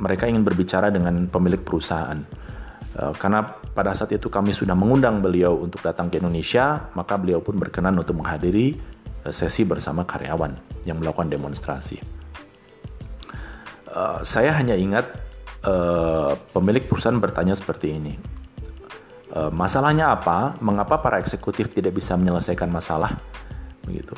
mereka 0.00 0.24
ingin 0.24 0.40
berbicara 0.40 0.88
dengan 0.88 1.28
pemilik 1.28 1.60
perusahaan. 1.60 2.16
Uh, 2.96 3.12
karena 3.20 3.44
pada 3.76 3.92
saat 3.92 4.08
itu 4.16 4.32
kami 4.32 4.56
sudah 4.56 4.72
mengundang 4.72 5.20
beliau 5.20 5.60
untuk 5.60 5.84
datang 5.84 6.08
ke 6.08 6.16
Indonesia, 6.16 6.88
maka 6.96 7.20
beliau 7.20 7.44
pun 7.44 7.60
berkenan 7.60 8.00
untuk 8.00 8.16
menghadiri 8.16 8.72
uh, 9.28 9.34
sesi 9.34 9.68
bersama 9.68 10.08
karyawan 10.08 10.56
yang 10.88 10.96
melakukan 10.96 11.28
demonstrasi. 11.28 12.00
Uh, 13.92 14.24
saya 14.24 14.56
hanya 14.56 14.72
ingat 14.72 15.28
pemilik 16.54 16.80
perusahaan 16.86 17.18
bertanya 17.18 17.52
seperti 17.52 17.92
ini. 17.92 18.14
Masalahnya 19.52 20.16
apa? 20.16 20.56
Mengapa 20.64 20.96
para 21.02 21.20
eksekutif 21.20 21.68
tidak 21.74 21.98
bisa 21.98 22.16
menyelesaikan 22.16 22.70
masalah? 22.72 23.20
Begitu. 23.84 24.16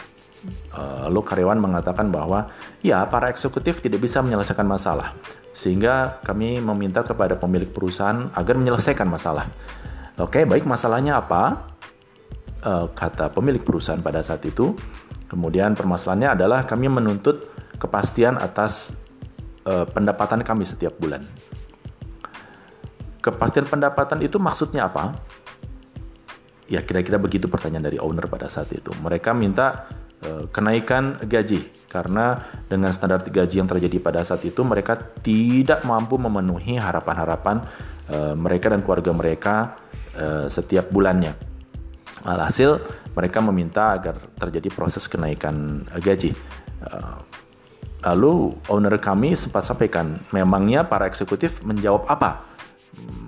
Uh, 0.73 1.05
lalu 1.13 1.21
karyawan 1.21 1.61
mengatakan 1.61 2.09
bahwa 2.09 2.49
ya 2.81 3.05
para 3.05 3.29
eksekutif 3.29 3.85
tidak 3.85 4.01
bisa 4.01 4.25
menyelesaikan 4.25 4.65
masalah 4.65 5.13
sehingga 5.53 6.17
kami 6.25 6.65
meminta 6.65 7.05
kepada 7.05 7.37
pemilik 7.37 7.69
perusahaan 7.69 8.33
agar 8.33 8.57
menyelesaikan 8.57 9.05
masalah. 9.05 9.53
Oke, 10.17 10.49
baik 10.49 10.65
masalahnya 10.65 11.21
apa? 11.21 11.69
Uh, 12.65 12.89
kata 12.89 13.29
pemilik 13.29 13.61
perusahaan 13.61 14.01
pada 14.01 14.25
saat 14.25 14.41
itu. 14.49 14.73
Kemudian 15.29 15.77
permasalahannya 15.77 16.33
adalah 16.33 16.65
kami 16.65 16.89
menuntut 16.89 17.53
kepastian 17.77 18.41
atas 18.41 18.97
uh, 19.69 19.85
pendapatan 19.93 20.41
kami 20.41 20.65
setiap 20.65 20.97
bulan. 20.97 21.21
Kepastian 23.21 23.69
pendapatan 23.69 24.25
itu 24.25 24.41
maksudnya 24.41 24.89
apa? 24.89 25.21
Ya 26.65 26.81
kira-kira 26.81 27.21
begitu 27.21 27.45
pertanyaan 27.45 27.93
dari 27.93 28.01
owner 28.01 28.25
pada 28.25 28.49
saat 28.49 28.73
itu. 28.73 28.89
Mereka 29.05 29.37
minta 29.37 29.91
Eh, 29.91 30.00
kenaikan 30.53 31.19
gaji 31.25 31.65
karena 31.91 32.47
dengan 32.71 32.95
standar 32.95 33.27
gaji 33.27 33.59
yang 33.59 33.67
terjadi 33.67 33.99
pada 33.99 34.23
saat 34.23 34.47
itu 34.47 34.63
mereka 34.63 34.95
tidak 35.25 35.83
mampu 35.83 36.15
memenuhi 36.21 36.79
harapan-harapan 36.79 37.67
uh, 38.11 38.35
mereka 38.39 38.71
dan 38.71 38.81
keluarga 38.87 39.11
mereka 39.11 39.55
uh, 40.15 40.47
setiap 40.47 40.91
bulannya. 40.91 41.35
Alhasil 42.21 42.79
mereka 43.17 43.41
meminta 43.41 43.97
agar 43.97 44.17
terjadi 44.39 44.69
proses 44.71 45.09
kenaikan 45.09 45.89
gaji. 45.99 46.37
Uh, 46.85 47.19
lalu 48.07 48.57
owner 48.69 48.97
kami 48.97 49.37
sempat 49.37 49.65
sampaikan, 49.65 50.21
memangnya 50.33 50.85
para 50.85 51.05
eksekutif 51.09 51.61
menjawab 51.65 52.09
apa? 52.09 52.49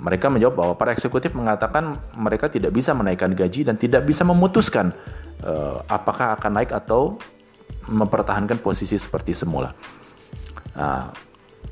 Mereka 0.03 0.27
menjawab 0.27 0.55
bahwa 0.59 0.75
para 0.75 0.91
eksekutif 0.91 1.33
mengatakan 1.39 1.95
mereka 2.19 2.51
tidak 2.51 2.75
bisa 2.75 2.91
menaikkan 2.93 3.31
gaji 3.33 3.63
dan 3.63 3.79
tidak 3.79 4.03
bisa 4.03 4.27
memutuskan 4.27 4.91
uh, 5.43 5.83
apakah 5.91 6.39
akan 6.39 6.51
naik 6.63 6.71
atau 6.73 7.19
mempertahankan 7.91 8.63
posisi 8.63 8.95
seperti 8.95 9.35
semula. 9.35 9.75
Nah, 10.79 11.11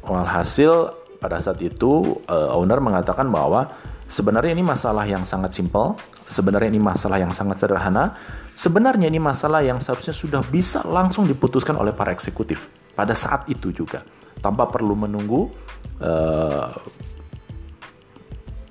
walhasil 0.05 0.93
pada 1.23 1.39
saat 1.39 1.61
itu 1.62 2.19
uh, 2.27 2.57
owner 2.57 2.81
mengatakan 2.83 3.29
bahwa 3.29 3.71
sebenarnya 4.11 4.57
ini 4.57 4.65
masalah 4.65 5.07
yang 5.07 5.23
sangat 5.23 5.55
simpel, 5.55 5.95
sebenarnya 6.27 6.69
ini 6.73 6.83
masalah 6.83 7.23
yang 7.23 7.31
sangat 7.31 7.62
sederhana, 7.62 8.19
sebenarnya 8.59 9.07
ini 9.07 9.23
masalah 9.23 9.62
yang 9.62 9.79
seharusnya 9.79 10.17
sudah 10.17 10.43
bisa 10.43 10.83
langsung 10.83 11.29
diputuskan 11.31 11.79
oleh 11.79 11.95
para 11.95 12.11
eksekutif 12.11 12.67
pada 12.99 13.15
saat 13.15 13.47
itu 13.47 13.71
juga, 13.71 14.03
tanpa 14.43 14.67
perlu 14.67 14.99
menunggu 14.99 15.47
uh, 16.03 16.75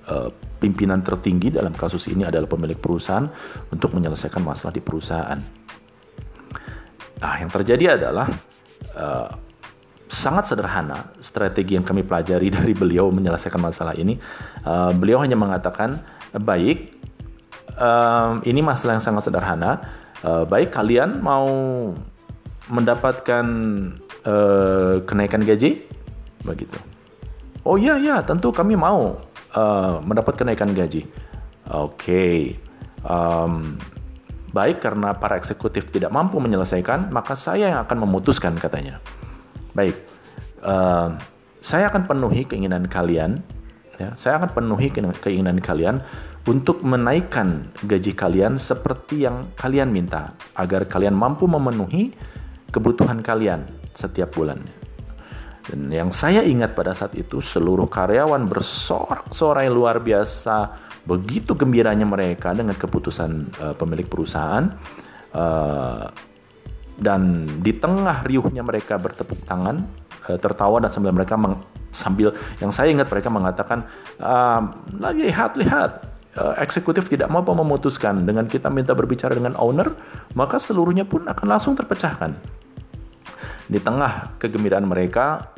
uh, 0.10 0.30
pimpinan 0.60 1.00
tertinggi 1.00 1.56
dalam 1.56 1.72
kasus 1.72 2.12
ini 2.12 2.28
adalah 2.28 2.46
pemilik 2.46 2.76
perusahaan 2.76 3.26
untuk 3.72 3.96
menyelesaikan 3.96 4.44
masalah 4.44 4.76
di 4.76 4.84
perusahaan. 4.84 5.40
Nah, 7.20 7.36
yang 7.40 7.52
terjadi 7.52 8.00
adalah 8.00 8.28
uh, 8.96 9.32
sangat 10.08 10.52
sederhana 10.52 11.16
strategi 11.24 11.80
yang 11.80 11.88
kami 11.88 12.04
pelajari 12.04 12.52
dari 12.58 12.76
beliau 12.76 13.08
menyelesaikan 13.10 13.60
masalah 13.60 13.96
ini. 13.96 14.20
Uh, 14.68 14.92
beliau 14.92 15.24
hanya 15.24 15.40
mengatakan, 15.40 16.04
baik, 16.36 16.92
um, 17.80 18.44
ini 18.44 18.60
masalah 18.60 19.00
yang 19.00 19.04
sangat 19.04 19.32
sederhana. 19.32 19.80
Uh, 20.20 20.44
baik, 20.44 20.76
kalian 20.76 21.24
mau 21.24 21.48
mendapatkan 22.68 23.46
uh, 24.28 25.00
kenaikan 25.08 25.42
gaji, 25.42 25.88
begitu. 26.44 26.78
Oh 27.64 27.76
iya 27.76 28.00
iya, 28.00 28.24
tentu 28.24 28.52
kami 28.56 28.80
mau 28.80 29.20
uh, 29.56 30.02
mendapat 30.04 30.38
kenaikan 30.38 30.74
gaji. 30.74 31.06
Oke, 31.70 31.94
okay. 31.94 32.38
um, 33.06 33.78
baik 34.50 34.82
karena 34.82 35.14
para 35.14 35.38
eksekutif 35.38 35.94
tidak 35.94 36.10
mampu 36.10 36.42
menyelesaikan, 36.42 37.14
maka 37.14 37.38
saya 37.38 37.70
yang 37.70 37.82
akan 37.86 38.10
memutuskan 38.10 38.58
katanya. 38.58 38.98
Baik, 39.78 39.94
uh, 40.66 41.14
saya 41.62 41.94
akan 41.94 42.10
penuhi 42.10 42.50
keinginan 42.50 42.90
kalian. 42.90 43.46
Ya, 44.00 44.16
saya 44.16 44.40
akan 44.40 44.56
penuhi 44.56 44.88
keinginan 44.96 45.60
kalian 45.60 46.00
untuk 46.48 46.82
menaikkan 46.88 47.68
gaji 47.84 48.16
kalian 48.16 48.56
seperti 48.56 49.28
yang 49.28 49.52
kalian 49.60 49.92
minta, 49.92 50.34
agar 50.56 50.88
kalian 50.88 51.14
mampu 51.14 51.46
memenuhi 51.52 52.16
kebutuhan 52.72 53.20
kalian 53.20 53.68
setiap 53.92 54.32
bulannya. 54.32 54.79
Dan 55.70 55.94
yang 55.94 56.10
saya 56.10 56.42
ingat 56.42 56.74
pada 56.74 56.98
saat 56.98 57.14
itu 57.14 57.46
seluruh 57.46 57.86
karyawan 57.86 58.50
bersorak-sorai 58.50 59.70
luar 59.70 60.02
biasa, 60.02 60.74
begitu 61.06 61.54
gembiranya 61.54 62.10
mereka 62.10 62.58
dengan 62.58 62.74
keputusan 62.74 63.32
uh, 63.62 63.76
pemilik 63.78 64.10
perusahaan. 64.10 64.66
Uh, 65.30 66.10
dan 66.98 67.46
di 67.62 67.78
tengah 67.78 68.26
riuhnya 68.26 68.66
mereka 68.66 68.98
bertepuk 68.98 69.46
tangan, 69.46 69.86
uh, 70.26 70.40
tertawa 70.42 70.82
dan 70.82 70.90
sambil 70.90 71.14
mereka 71.14 71.38
sambil 71.94 72.34
yang 72.58 72.74
saya 72.74 72.90
ingat 72.90 73.06
mereka 73.06 73.30
mengatakan, 73.30 73.86
uh, 74.18 74.62
lihat 75.14 75.54
lihat 75.54 76.10
uh, 76.34 76.58
eksekutif 76.58 77.06
tidak 77.10 77.30
mampu 77.30 77.54
memutuskan 77.54 78.26
dengan 78.26 78.50
kita 78.50 78.74
minta 78.74 78.98
berbicara 78.98 79.38
dengan 79.38 79.54
owner, 79.58 79.94
maka 80.34 80.58
seluruhnya 80.58 81.06
pun 81.06 81.30
akan 81.30 81.46
langsung 81.46 81.78
terpecahkan. 81.78 82.59
Di 83.70 83.78
tengah 83.78 84.36
kegembiraan 84.42 84.90
mereka, 84.90 85.54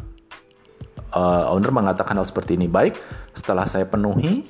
uh, 1.16 1.48
owner 1.52 1.72
mengatakan 1.72 2.20
hal 2.20 2.28
seperti 2.28 2.60
ini. 2.60 2.68
Baik, 2.68 3.00
setelah 3.32 3.64
saya 3.64 3.88
penuhi 3.88 4.44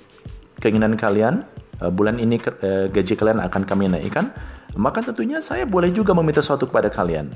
keinginan 0.58 0.98
kalian, 0.98 1.46
uh, 1.78 1.94
bulan 1.94 2.18
ini 2.18 2.42
uh, 2.42 2.90
gaji 2.90 3.14
kalian 3.14 3.38
akan 3.46 3.62
kami 3.70 3.86
naikkan, 3.86 4.34
maka 4.74 5.06
tentunya 5.06 5.38
saya 5.46 5.70
boleh 5.70 5.94
juga 5.94 6.18
meminta 6.18 6.42
sesuatu 6.42 6.66
kepada 6.66 6.90
kalian. 6.90 7.30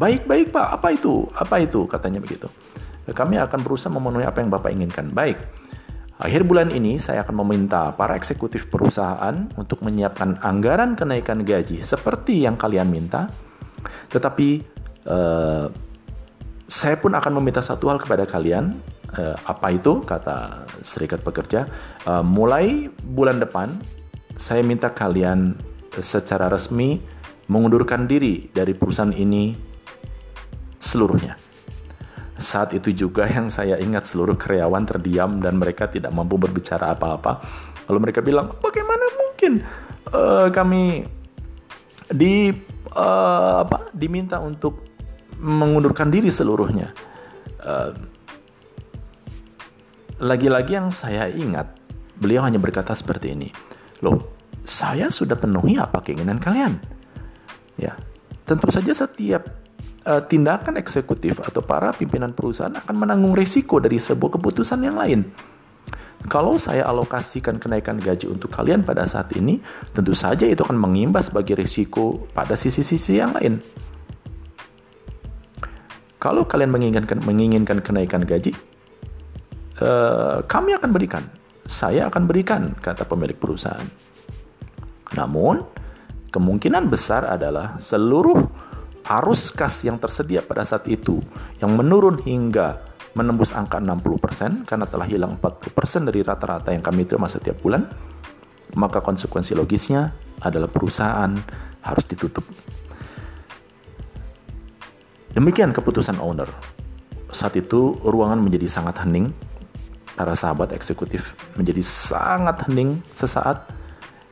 Baik, 0.00 0.24
baik 0.24 0.48
Pak, 0.48 0.80
apa 0.80 0.88
itu? 0.96 1.28
Apa 1.36 1.60
itu? 1.60 1.84
Katanya 1.84 2.24
begitu. 2.24 2.48
Kami 3.10 3.36
akan 3.36 3.60
berusaha 3.60 3.92
memenuhi 3.92 4.24
apa 4.24 4.40
yang 4.40 4.48
Bapak 4.48 4.72
inginkan. 4.72 5.12
Baik, 5.12 5.36
akhir 6.16 6.48
bulan 6.48 6.72
ini 6.72 6.96
saya 6.96 7.20
akan 7.20 7.44
meminta 7.44 7.92
para 7.92 8.16
eksekutif 8.16 8.72
perusahaan 8.72 9.50
untuk 9.60 9.84
menyiapkan 9.84 10.40
anggaran 10.40 10.96
kenaikan 10.96 11.44
gaji 11.44 11.84
seperti 11.84 12.48
yang 12.48 12.56
kalian 12.56 12.88
minta. 12.88 13.28
Tetapi 14.08 14.79
uh, 15.06 15.70
saya 16.70 16.96
pun 16.98 17.12
akan 17.16 17.32
meminta 17.40 17.60
satu 17.60 17.90
hal 17.90 17.98
kepada 17.98 18.26
kalian. 18.26 18.78
Uh, 19.10 19.34
apa 19.42 19.74
itu? 19.74 19.98
Kata 20.06 20.66
Serikat 20.86 21.26
Pekerja. 21.26 21.66
Uh, 22.06 22.22
mulai 22.22 22.86
bulan 23.02 23.42
depan, 23.42 23.74
saya 24.38 24.62
minta 24.62 24.86
kalian 24.90 25.58
secara 25.98 26.46
resmi 26.46 27.02
mengundurkan 27.50 28.06
diri 28.06 28.46
dari 28.54 28.70
perusahaan 28.78 29.10
ini 29.10 29.58
seluruhnya. 30.78 31.34
Saat 32.40 32.72
itu 32.72 32.94
juga 32.94 33.26
yang 33.26 33.50
saya 33.52 33.76
ingat 33.76 34.06
seluruh 34.06 34.38
karyawan 34.38 34.86
terdiam 34.86 35.42
dan 35.42 35.58
mereka 35.58 35.90
tidak 35.90 36.14
mampu 36.14 36.38
berbicara 36.38 36.94
apa-apa. 36.94 37.42
Lalu 37.90 37.98
mereka 38.08 38.22
bilang, 38.22 38.54
bagaimana 38.62 39.04
mungkin 39.18 39.52
uh, 40.14 40.48
kami 40.54 41.04
di 42.10 42.54
uh, 42.94 43.66
apa 43.66 43.90
diminta 43.90 44.38
untuk 44.38 44.89
mengundurkan 45.40 46.12
diri 46.12 46.28
seluruhnya. 46.28 46.92
Lagi-lagi 50.20 50.76
yang 50.76 50.92
saya 50.92 51.32
ingat, 51.32 51.80
beliau 52.20 52.44
hanya 52.44 52.60
berkata 52.60 52.92
seperti 52.92 53.32
ini, 53.32 53.48
loh, 54.04 54.20
saya 54.68 55.08
sudah 55.08 55.32
penuhi 55.32 55.80
apa 55.80 56.04
keinginan 56.04 56.36
kalian? 56.36 56.76
Ya, 57.80 57.96
tentu 58.44 58.68
saja 58.68 58.92
setiap 58.92 59.48
uh, 60.04 60.20
tindakan 60.20 60.76
eksekutif 60.76 61.40
atau 61.40 61.64
para 61.64 61.96
pimpinan 61.96 62.36
perusahaan 62.36 62.76
akan 62.76 62.92
menanggung 62.92 63.32
risiko 63.32 63.80
dari 63.80 63.96
sebuah 63.96 64.36
keputusan 64.36 64.84
yang 64.84 65.00
lain. 65.00 65.24
Kalau 66.28 66.60
saya 66.60 66.84
alokasikan 66.84 67.56
kenaikan 67.56 67.96
gaji 67.96 68.28
untuk 68.28 68.52
kalian 68.52 68.84
pada 68.84 69.08
saat 69.08 69.32
ini, 69.32 69.56
tentu 69.96 70.12
saja 70.12 70.44
itu 70.44 70.60
akan 70.60 70.76
mengimbas 70.76 71.32
bagi 71.32 71.56
risiko 71.56 72.28
pada 72.36 72.60
sisi-sisi 72.60 73.16
yang 73.16 73.32
lain. 73.40 73.56
Kalau 76.20 76.44
kalian 76.44 76.68
menginginkan 76.68 77.24
menginginkan 77.24 77.80
kenaikan 77.80 78.28
gaji, 78.28 78.52
uh, 79.80 80.44
kami 80.44 80.76
akan 80.76 80.92
berikan. 80.92 81.24
Saya 81.64 82.12
akan 82.12 82.28
berikan, 82.28 82.76
kata 82.76 83.08
pemilik 83.08 83.32
perusahaan. 83.32 83.88
Namun, 85.16 85.64
kemungkinan 86.28 86.92
besar 86.92 87.24
adalah 87.24 87.80
seluruh 87.80 88.36
arus 89.00 89.48
kas 89.48 89.80
yang 89.82 89.96
tersedia 89.96 90.44
pada 90.44 90.60
saat 90.60 90.84
itu 90.92 91.24
yang 91.58 91.72
menurun 91.72 92.20
hingga 92.20 92.84
menembus 93.16 93.50
angka 93.56 93.80
60% 93.80 94.68
karena 94.68 94.86
telah 94.86 95.06
hilang 95.08 95.40
40% 95.40 96.06
dari 96.06 96.20
rata-rata 96.22 96.70
yang 96.70 96.84
kami 96.84 97.08
terima 97.08 97.26
setiap 97.26 97.58
bulan, 97.58 97.88
maka 98.76 99.02
konsekuensi 99.02 99.56
logisnya 99.56 100.14
adalah 100.44 100.68
perusahaan 100.70 101.32
harus 101.80 102.04
ditutup. 102.06 102.44
Demikian 105.30 105.70
keputusan 105.70 106.18
owner. 106.18 106.50
Saat 107.30 107.54
itu 107.54 107.94
ruangan 108.02 108.42
menjadi 108.42 108.66
sangat 108.66 109.06
hening. 109.06 109.30
Para 110.18 110.36
sahabat 110.36 110.74
eksekutif 110.74 111.38
menjadi 111.54 111.80
sangat 111.80 112.66
hening 112.68 112.98
sesaat. 113.14 113.70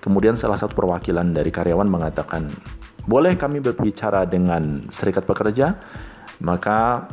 Kemudian 0.03 0.35
salah 0.35 0.59
satu 0.59 0.75
perwakilan 0.75 1.33
dari 1.33 1.49
karyawan 1.49 1.87
mengatakan, 1.87 2.51
boleh 3.09 3.39
kami 3.41 3.63
berbicara 3.63 4.29
dengan 4.29 4.85
serikat 4.93 5.25
pekerja? 5.25 5.79
Maka 6.45 7.09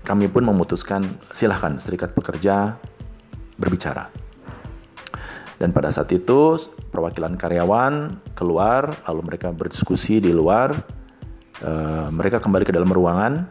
kami 0.00 0.32
pun 0.32 0.48
memutuskan 0.48 1.04
silahkan 1.34 1.76
serikat 1.76 2.16
pekerja 2.16 2.80
berbicara. 3.60 4.08
Dan 5.60 5.76
pada 5.76 5.92
saat 5.92 6.08
itu 6.08 6.56
perwakilan 6.88 7.36
karyawan 7.36 8.16
keluar, 8.32 8.96
lalu 9.04 9.20
mereka 9.28 9.52
berdiskusi 9.52 10.24
di 10.24 10.32
luar. 10.32 10.72
Uh, 11.60 12.08
mereka 12.08 12.40
kembali 12.40 12.64
ke 12.64 12.72
dalam 12.72 12.88
ruangan 12.88 13.44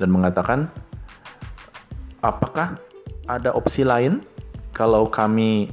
dan 0.00 0.08
mengatakan, 0.08 0.72
apakah 2.24 2.80
ada 3.28 3.52
opsi 3.52 3.84
lain 3.84 4.24
kalau 4.72 5.12
kami 5.12 5.68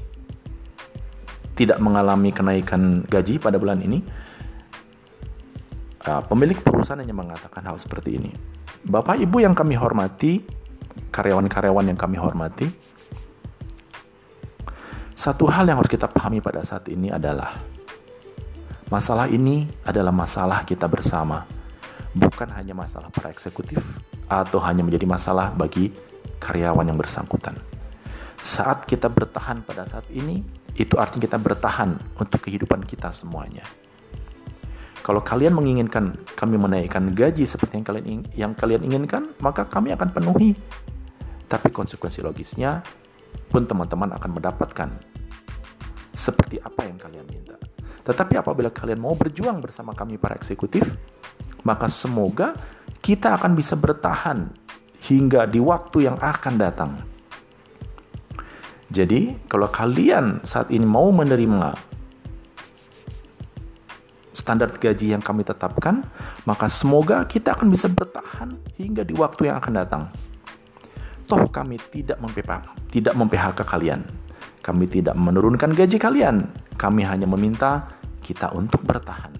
tidak 1.56 1.80
mengalami 1.80 2.36
kenaikan 2.36 3.08
gaji 3.08 3.40
pada 3.40 3.56
bulan 3.56 3.80
ini? 3.80 4.04
Uh, 6.04 6.20
pemilik 6.28 6.60
perusahaan 6.60 7.00
hanya 7.00 7.16
mengatakan 7.16 7.64
hal 7.64 7.80
seperti 7.80 8.20
ini. 8.20 8.36
Bapak 8.84 9.16
Ibu 9.24 9.40
yang 9.40 9.56
kami 9.56 9.80
hormati, 9.80 10.44
karyawan-karyawan 11.16 11.88
yang 11.88 11.96
kami 11.96 12.20
hormati, 12.20 12.68
satu 15.16 15.48
hal 15.48 15.64
yang 15.64 15.80
harus 15.80 15.88
kita 15.88 16.12
pahami 16.12 16.44
pada 16.44 16.60
saat 16.68 16.92
ini 16.92 17.08
adalah 17.08 17.56
masalah 18.94 19.26
ini 19.26 19.66
adalah 19.90 20.14
masalah 20.14 20.62
kita 20.62 20.86
bersama, 20.86 21.50
bukan 22.14 22.46
hanya 22.54 22.78
masalah 22.78 23.10
para 23.10 23.34
eksekutif 23.34 23.82
atau 24.30 24.62
hanya 24.62 24.86
menjadi 24.86 25.10
masalah 25.10 25.50
bagi 25.50 25.90
karyawan 26.38 26.86
yang 26.86 27.00
bersangkutan. 27.02 27.58
Saat 28.38 28.86
kita 28.86 29.10
bertahan 29.10 29.66
pada 29.66 29.90
saat 29.90 30.06
ini, 30.14 30.46
itu 30.78 30.94
artinya 31.02 31.26
kita 31.26 31.42
bertahan 31.42 31.98
untuk 32.22 32.46
kehidupan 32.46 32.86
kita 32.86 33.10
semuanya. 33.10 33.66
Kalau 35.02 35.26
kalian 35.26 35.58
menginginkan 35.58 36.14
kami 36.38 36.62
menaikkan 36.62 37.18
gaji 37.18 37.50
seperti 37.50 37.82
yang 37.82 37.86
kalian 37.90 38.06
yang 38.38 38.52
kalian 38.54 38.82
inginkan, 38.86 39.34
maka 39.42 39.66
kami 39.66 39.90
akan 39.90 40.14
penuhi. 40.14 40.54
Tapi 41.50 41.74
konsekuensi 41.74 42.22
logisnya 42.22 42.86
pun 43.50 43.66
teman-teman 43.66 44.14
akan 44.16 44.30
mendapatkan 44.38 44.90
seperti 46.14 46.62
apa 46.62 46.86
yang 46.86 47.02
kalian 47.02 47.26
minta. 47.26 47.58
Tetapi 48.04 48.36
apabila 48.36 48.68
kalian 48.68 49.00
mau 49.00 49.16
berjuang 49.16 49.64
bersama 49.64 49.96
kami 49.96 50.20
para 50.20 50.36
eksekutif, 50.36 50.84
maka 51.64 51.88
semoga 51.88 52.56
kita 53.00 53.36
akan 53.40 53.56
bisa 53.56 53.80
bertahan 53.80 54.52
hingga 55.08 55.48
di 55.48 55.60
waktu 55.60 56.12
yang 56.12 56.20
akan 56.20 56.54
datang. 56.60 56.92
Jadi, 58.94 59.36
kalau 59.50 59.68
kalian 59.74 60.46
saat 60.46 60.70
ini 60.70 60.86
mau 60.86 61.10
menerima 61.10 61.74
standar 64.36 64.70
gaji 64.76 65.16
yang 65.16 65.24
kami 65.24 65.42
tetapkan, 65.48 66.04
maka 66.44 66.68
semoga 66.68 67.24
kita 67.26 67.56
akan 67.56 67.72
bisa 67.72 67.88
bertahan 67.90 68.60
hingga 68.76 69.02
di 69.08 69.16
waktu 69.16 69.50
yang 69.50 69.58
akan 69.58 69.74
datang. 69.74 70.04
Toh 71.24 71.48
kami 71.48 71.80
tidak 71.90 72.20
tidak 72.92 73.14
mem-PHK 73.16 73.60
kalian. 73.64 74.04
Kami 74.64 74.88
tidak 74.88 75.20
menurunkan 75.20 75.76
gaji 75.76 76.00
kalian. 76.00 76.48
Kami 76.80 77.04
hanya 77.04 77.28
meminta 77.28 78.00
kita 78.24 78.56
untuk 78.56 78.80
bertahan. 78.88 79.36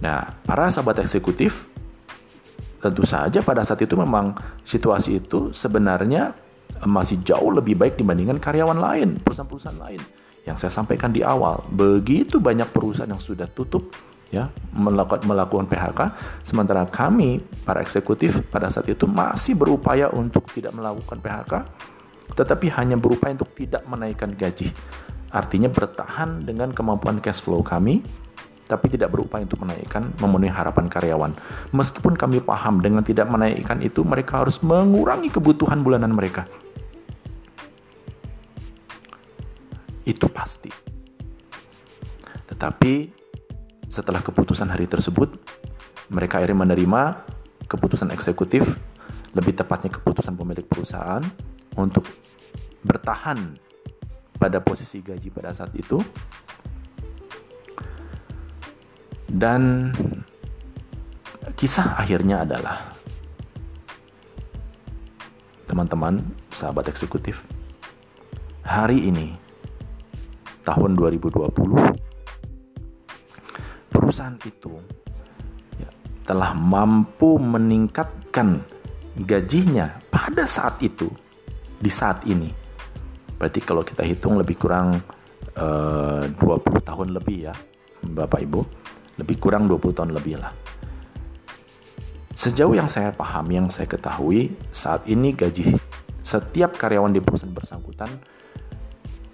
Nah, 0.00 0.30
para 0.46 0.70
sahabat 0.70 1.02
eksekutif, 1.02 1.66
tentu 2.78 3.02
saja 3.04 3.42
pada 3.42 3.66
saat 3.66 3.82
itu 3.82 3.98
memang 3.98 4.32
situasi 4.62 5.20
itu 5.20 5.50
sebenarnya 5.50 6.32
masih 6.86 7.20
jauh 7.26 7.50
lebih 7.50 7.76
baik 7.76 7.98
dibandingkan 7.98 8.38
karyawan 8.38 8.78
lain, 8.78 9.18
perusahaan-perusahaan 9.20 9.80
lain. 9.82 10.00
Yang 10.46 10.56
saya 10.64 10.72
sampaikan 10.80 11.12
di 11.12 11.20
awal, 11.20 11.60
begitu 11.68 12.40
banyak 12.40 12.70
perusahaan 12.72 13.10
yang 13.10 13.20
sudah 13.20 13.44
tutup, 13.50 13.92
ya 14.30 14.48
melakukan 14.72 15.26
melakukan 15.26 15.66
PHK 15.66 16.00
sementara 16.46 16.86
kami 16.86 17.42
para 17.66 17.82
eksekutif 17.82 18.46
pada 18.46 18.70
saat 18.70 18.86
itu 18.86 19.04
masih 19.04 19.58
berupaya 19.58 20.06
untuk 20.14 20.46
tidak 20.54 20.70
melakukan 20.70 21.18
PHK 21.18 21.52
tetapi 22.34 22.70
hanya 22.74 22.96
berupaya 22.98 23.34
untuk 23.34 23.52
tidak 23.54 23.84
menaikkan 23.86 24.34
gaji. 24.34 24.70
Artinya 25.30 25.70
bertahan 25.70 26.42
dengan 26.42 26.74
kemampuan 26.74 27.22
cash 27.22 27.38
flow 27.42 27.62
kami, 27.62 28.02
tapi 28.70 28.86
tidak 28.86 29.10
berupaya 29.10 29.42
untuk 29.42 29.66
menaikkan 29.66 30.14
memenuhi 30.22 30.50
harapan 30.50 30.86
karyawan. 30.86 31.34
Meskipun 31.74 32.14
kami 32.14 32.38
paham 32.38 32.78
dengan 32.78 33.02
tidak 33.02 33.26
menaikkan 33.26 33.82
itu, 33.82 34.06
mereka 34.06 34.42
harus 34.42 34.62
mengurangi 34.62 35.30
kebutuhan 35.30 35.82
bulanan 35.82 36.14
mereka. 36.14 36.46
Itu 40.06 40.30
pasti. 40.30 40.70
Tetapi 42.46 42.92
setelah 43.90 44.22
keputusan 44.22 44.70
hari 44.70 44.86
tersebut, 44.86 45.34
mereka 46.10 46.38
akhirnya 46.38 46.62
menerima 46.62 47.02
keputusan 47.66 48.14
eksekutif, 48.14 48.66
lebih 49.34 49.54
tepatnya 49.54 49.94
keputusan 49.94 50.34
pemilik 50.34 50.66
perusahaan, 50.66 51.22
untuk 51.76 52.06
bertahan 52.82 53.58
pada 54.40 54.58
posisi 54.64 55.04
gaji 55.04 55.28
pada 55.28 55.52
saat 55.52 55.70
itu. 55.76 56.00
Dan 59.30 59.92
kisah 61.54 62.00
akhirnya 62.00 62.42
adalah 62.42 62.90
teman-teman 65.70 66.18
sahabat 66.50 66.90
eksekutif 66.90 67.46
hari 68.66 69.06
ini 69.06 69.38
tahun 70.66 70.98
2020 70.98 71.46
perusahaan 73.90 74.34
itu 74.42 74.74
ya, 75.78 75.90
telah 76.26 76.50
mampu 76.58 77.38
meningkatkan 77.38 78.66
gajinya 79.22 79.94
pada 80.10 80.50
saat 80.50 80.74
itu 80.82 81.06
di 81.80 81.88
saat 81.88 82.28
ini. 82.28 82.52
Berarti 83.40 83.64
kalau 83.64 83.80
kita 83.80 84.04
hitung 84.04 84.36
lebih 84.36 84.60
kurang 84.60 85.00
eh, 85.56 86.28
uh, 86.28 86.28
20 86.28 86.84
tahun 86.84 87.08
lebih 87.16 87.48
ya, 87.48 87.54
Bapak 88.04 88.44
Ibu. 88.44 88.60
Lebih 89.16 89.36
kurang 89.40 89.64
20 89.64 89.96
tahun 89.96 90.12
lebih 90.12 90.36
lah. 90.36 90.52
Sejauh 92.36 92.76
yang 92.76 92.88
saya 92.88 93.12
paham, 93.12 93.48
yang 93.48 93.66
saya 93.72 93.88
ketahui, 93.88 94.52
saat 94.72 95.04
ini 95.08 95.32
gaji 95.32 95.76
setiap 96.20 96.76
karyawan 96.76 97.12
di 97.12 97.20
perusahaan 97.20 97.52
bersangkutan 97.52 98.12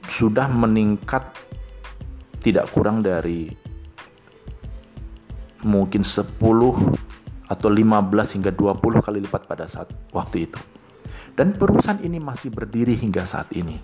sudah 0.07 0.47
meningkat 0.47 1.35
tidak 2.41 2.71
kurang 2.71 3.03
dari 3.03 3.51
mungkin 5.67 6.07
10 6.07 6.39
atau 7.47 7.69
15 7.71 8.35
hingga 8.39 8.51
20 8.55 9.03
kali 9.07 9.19
lipat 9.23 9.43
pada 9.51 9.67
saat 9.67 9.91
waktu 10.15 10.47
itu. 10.47 10.59
Dan 11.37 11.53
perusahaan 11.53 12.01
ini 12.01 12.17
masih 12.17 12.49
berdiri 12.49 12.97
hingga 12.97 13.29
saat 13.29 13.53
ini. 13.53 13.77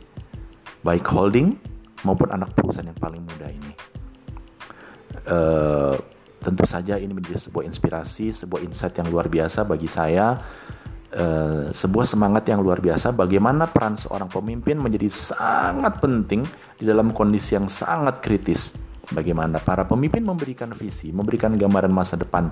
Baik 0.80 1.04
holding 1.12 1.52
maupun 2.00 2.32
anak 2.32 2.56
perusahaan 2.56 2.88
yang 2.88 2.96
paling 2.96 3.20
muda 3.20 3.52
ini. 3.52 3.72
Uh, 5.28 5.94
tentu 6.40 6.64
saja 6.64 6.96
ini 6.96 7.12
menjadi 7.12 7.38
sebuah 7.38 7.68
inspirasi, 7.68 8.32
sebuah 8.32 8.64
insight 8.64 8.96
yang 8.96 9.12
luar 9.12 9.28
biasa 9.28 9.68
bagi 9.68 9.86
saya. 9.86 10.40
Uh, 11.12 11.68
sebuah 11.68 12.08
semangat 12.08 12.48
yang 12.48 12.64
luar 12.64 12.80
biasa 12.80 13.12
bagaimana 13.12 13.68
peran 13.68 14.00
seorang 14.00 14.32
pemimpin 14.32 14.80
menjadi 14.80 15.12
sangat 15.12 16.00
penting 16.00 16.40
di 16.80 16.88
dalam 16.88 17.12
kondisi 17.12 17.52
yang 17.52 17.68
sangat 17.68 18.24
kritis. 18.24 18.72
Bagaimana 19.12 19.60
para 19.60 19.84
pemimpin 19.84 20.24
memberikan 20.24 20.72
visi, 20.72 21.12
memberikan 21.12 21.52
gambaran 21.52 21.92
masa 21.92 22.16
depan 22.16 22.48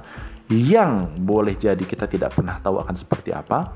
yang 0.52 1.08
boleh 1.16 1.56
jadi 1.56 1.80
kita 1.80 2.04
tidak 2.04 2.36
pernah 2.36 2.60
tahu 2.60 2.84
akan 2.84 2.92
seperti 3.00 3.32
apa, 3.32 3.72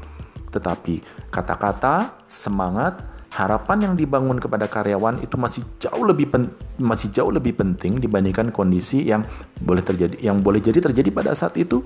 tetapi 0.55 1.03
kata-kata, 1.35 2.15
semangat, 2.31 3.03
harapan 3.35 3.91
yang 3.91 3.95
dibangun 3.99 4.39
kepada 4.39 4.71
karyawan 4.71 5.19
itu 5.19 5.35
masih 5.35 5.67
jauh 5.83 6.07
lebih 6.07 6.31
pen, 6.31 6.55
masih 6.79 7.11
jauh 7.11 7.35
lebih 7.35 7.59
penting 7.59 7.99
dibandingkan 7.99 8.55
kondisi 8.55 9.03
yang 9.11 9.27
boleh 9.59 9.83
terjadi 9.83 10.15
yang 10.23 10.39
boleh 10.39 10.63
jadi 10.63 10.79
terjadi 10.79 11.11
pada 11.11 11.35
saat 11.35 11.59
itu 11.59 11.83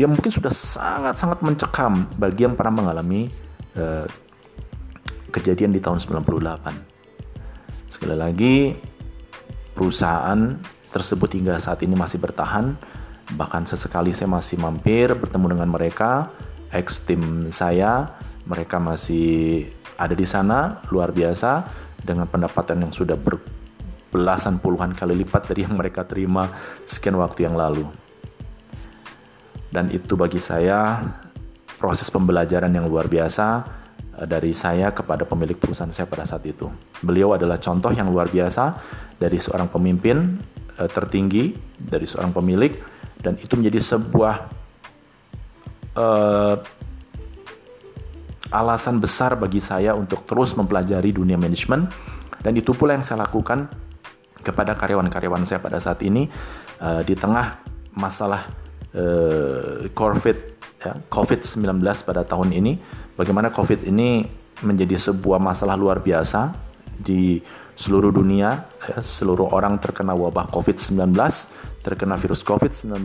yang 0.00 0.08
mungkin 0.16 0.32
sudah 0.32 0.48
sangat-sangat 0.48 1.44
mencekam 1.44 2.08
bagi 2.16 2.48
yang 2.48 2.56
pernah 2.56 2.80
mengalami 2.80 3.28
uh, 3.76 4.08
kejadian 5.28 5.76
di 5.76 5.84
tahun 5.84 6.00
98. 6.00 7.92
Sekali 7.92 8.16
lagi 8.16 8.72
perusahaan 9.76 10.56
tersebut 10.88 11.28
hingga 11.36 11.60
saat 11.60 11.84
ini 11.84 11.92
masih 11.92 12.16
bertahan 12.16 12.72
Bahkan 13.34 13.66
sesekali 13.66 14.14
saya 14.14 14.30
masih 14.30 14.54
mampir 14.62 15.10
bertemu 15.18 15.58
dengan 15.58 15.66
mereka, 15.66 16.30
ex 16.76 17.00
tim 17.02 17.48
saya, 17.48 18.20
mereka 18.44 18.76
masih 18.76 19.66
ada 19.96 20.12
di 20.12 20.28
sana 20.28 20.84
luar 20.92 21.10
biasa 21.10 21.64
dengan 22.04 22.28
pendapatan 22.28 22.86
yang 22.86 22.92
sudah 22.92 23.16
berbelasan 23.16 24.60
puluhan 24.60 24.92
kali 24.92 25.16
lipat 25.24 25.50
dari 25.50 25.64
yang 25.64 25.74
mereka 25.74 26.04
terima 26.04 26.52
sekian 26.84 27.16
waktu 27.18 27.48
yang 27.48 27.56
lalu. 27.56 27.88
Dan 29.72 29.90
itu 29.90 30.14
bagi 30.14 30.38
saya 30.38 31.02
proses 31.76 32.08
pembelajaran 32.08 32.72
yang 32.72 32.88
luar 32.88 33.10
biasa 33.10 33.46
eh, 34.22 34.26
dari 34.28 34.54
saya 34.56 34.94
kepada 34.94 35.26
pemilik 35.28 35.58
perusahaan 35.58 35.92
saya 35.92 36.08
pada 36.08 36.24
saat 36.24 36.46
itu. 36.46 36.70
Beliau 37.02 37.34
adalah 37.36 37.60
contoh 37.60 37.92
yang 37.92 38.08
luar 38.08 38.30
biasa 38.30 38.78
dari 39.18 39.36
seorang 39.36 39.68
pemimpin 39.68 40.38
eh, 40.78 40.88
tertinggi, 40.88 41.52
dari 41.76 42.06
seorang 42.08 42.32
pemilik, 42.32 42.72
dan 43.20 43.36
itu 43.42 43.58
menjadi 43.58 43.80
sebuah 43.82 44.65
uh, 45.96 46.54
alasan 48.52 49.02
besar 49.02 49.34
bagi 49.34 49.58
saya 49.58 49.96
untuk 49.96 50.22
terus 50.28 50.54
mempelajari 50.54 51.10
dunia 51.10 51.34
manajemen. 51.40 51.90
Dan 52.38 52.54
itu 52.54 52.70
pula 52.76 52.94
yang 52.94 53.02
saya 53.02 53.26
lakukan 53.26 53.66
kepada 54.44 54.78
karyawan-karyawan 54.78 55.42
saya 55.42 55.58
pada 55.58 55.82
saat 55.82 55.98
ini 56.06 56.30
uh, 56.78 57.02
di 57.02 57.18
tengah 57.18 57.58
masalah 57.96 58.46
uh, 58.94 59.90
COVID 59.90 60.36
ya, 60.84 60.92
COVID-19 61.10 61.82
pada 62.06 62.22
tahun 62.22 62.54
ini. 62.54 62.78
Bagaimana 63.18 63.50
COVID 63.50 63.88
ini 63.88 64.22
menjadi 64.62 64.94
sebuah 65.10 65.42
masalah 65.42 65.74
luar 65.74 65.98
biasa 65.98 66.54
di 66.96 67.42
seluruh 67.76 68.08
dunia 68.08 68.64
ya, 68.88 68.98
seluruh 69.02 69.52
orang 69.52 69.76
terkena 69.82 70.16
wabah 70.16 70.48
COVID-19 70.48 71.12
terkena 71.84 72.16
virus 72.16 72.40
COVID-19 72.40 73.04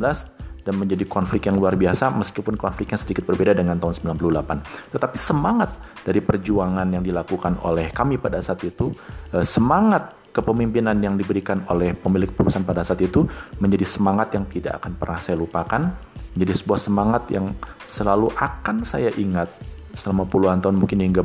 dan 0.61 0.77
menjadi 0.77 1.05
konflik 1.09 1.49
yang 1.49 1.57
luar 1.57 1.73
biasa 1.73 2.13
meskipun 2.13 2.57
konfliknya 2.57 2.97
sedikit 2.97 3.25
berbeda 3.25 3.57
dengan 3.57 3.81
tahun 3.81 4.17
98. 4.17 4.93
Tetapi 4.93 5.17
semangat 5.17 5.73
dari 6.05 6.21
perjuangan 6.21 6.85
yang 6.89 7.01
dilakukan 7.01 7.61
oleh 7.65 7.89
kami 7.89 8.21
pada 8.21 8.41
saat 8.41 8.61
itu, 8.61 8.93
eh, 9.33 9.45
semangat 9.45 10.17
kepemimpinan 10.31 10.95
yang 11.03 11.19
diberikan 11.19 11.67
oleh 11.67 11.91
pemilik 11.91 12.31
perusahaan 12.31 12.63
pada 12.63 12.87
saat 12.87 13.03
itu 13.03 13.27
menjadi 13.59 13.83
semangat 13.83 14.31
yang 14.31 14.47
tidak 14.47 14.79
akan 14.79 14.95
pernah 14.95 15.19
saya 15.19 15.35
lupakan, 15.35 15.91
menjadi 16.33 16.53
sebuah 16.55 16.79
semangat 16.79 17.23
yang 17.27 17.51
selalu 17.83 18.31
akan 18.39 18.87
saya 18.87 19.11
ingat 19.19 19.51
selama 19.91 20.23
puluhan 20.23 20.63
tahun 20.63 20.79
mungkin 20.79 21.03
hingga 21.03 21.23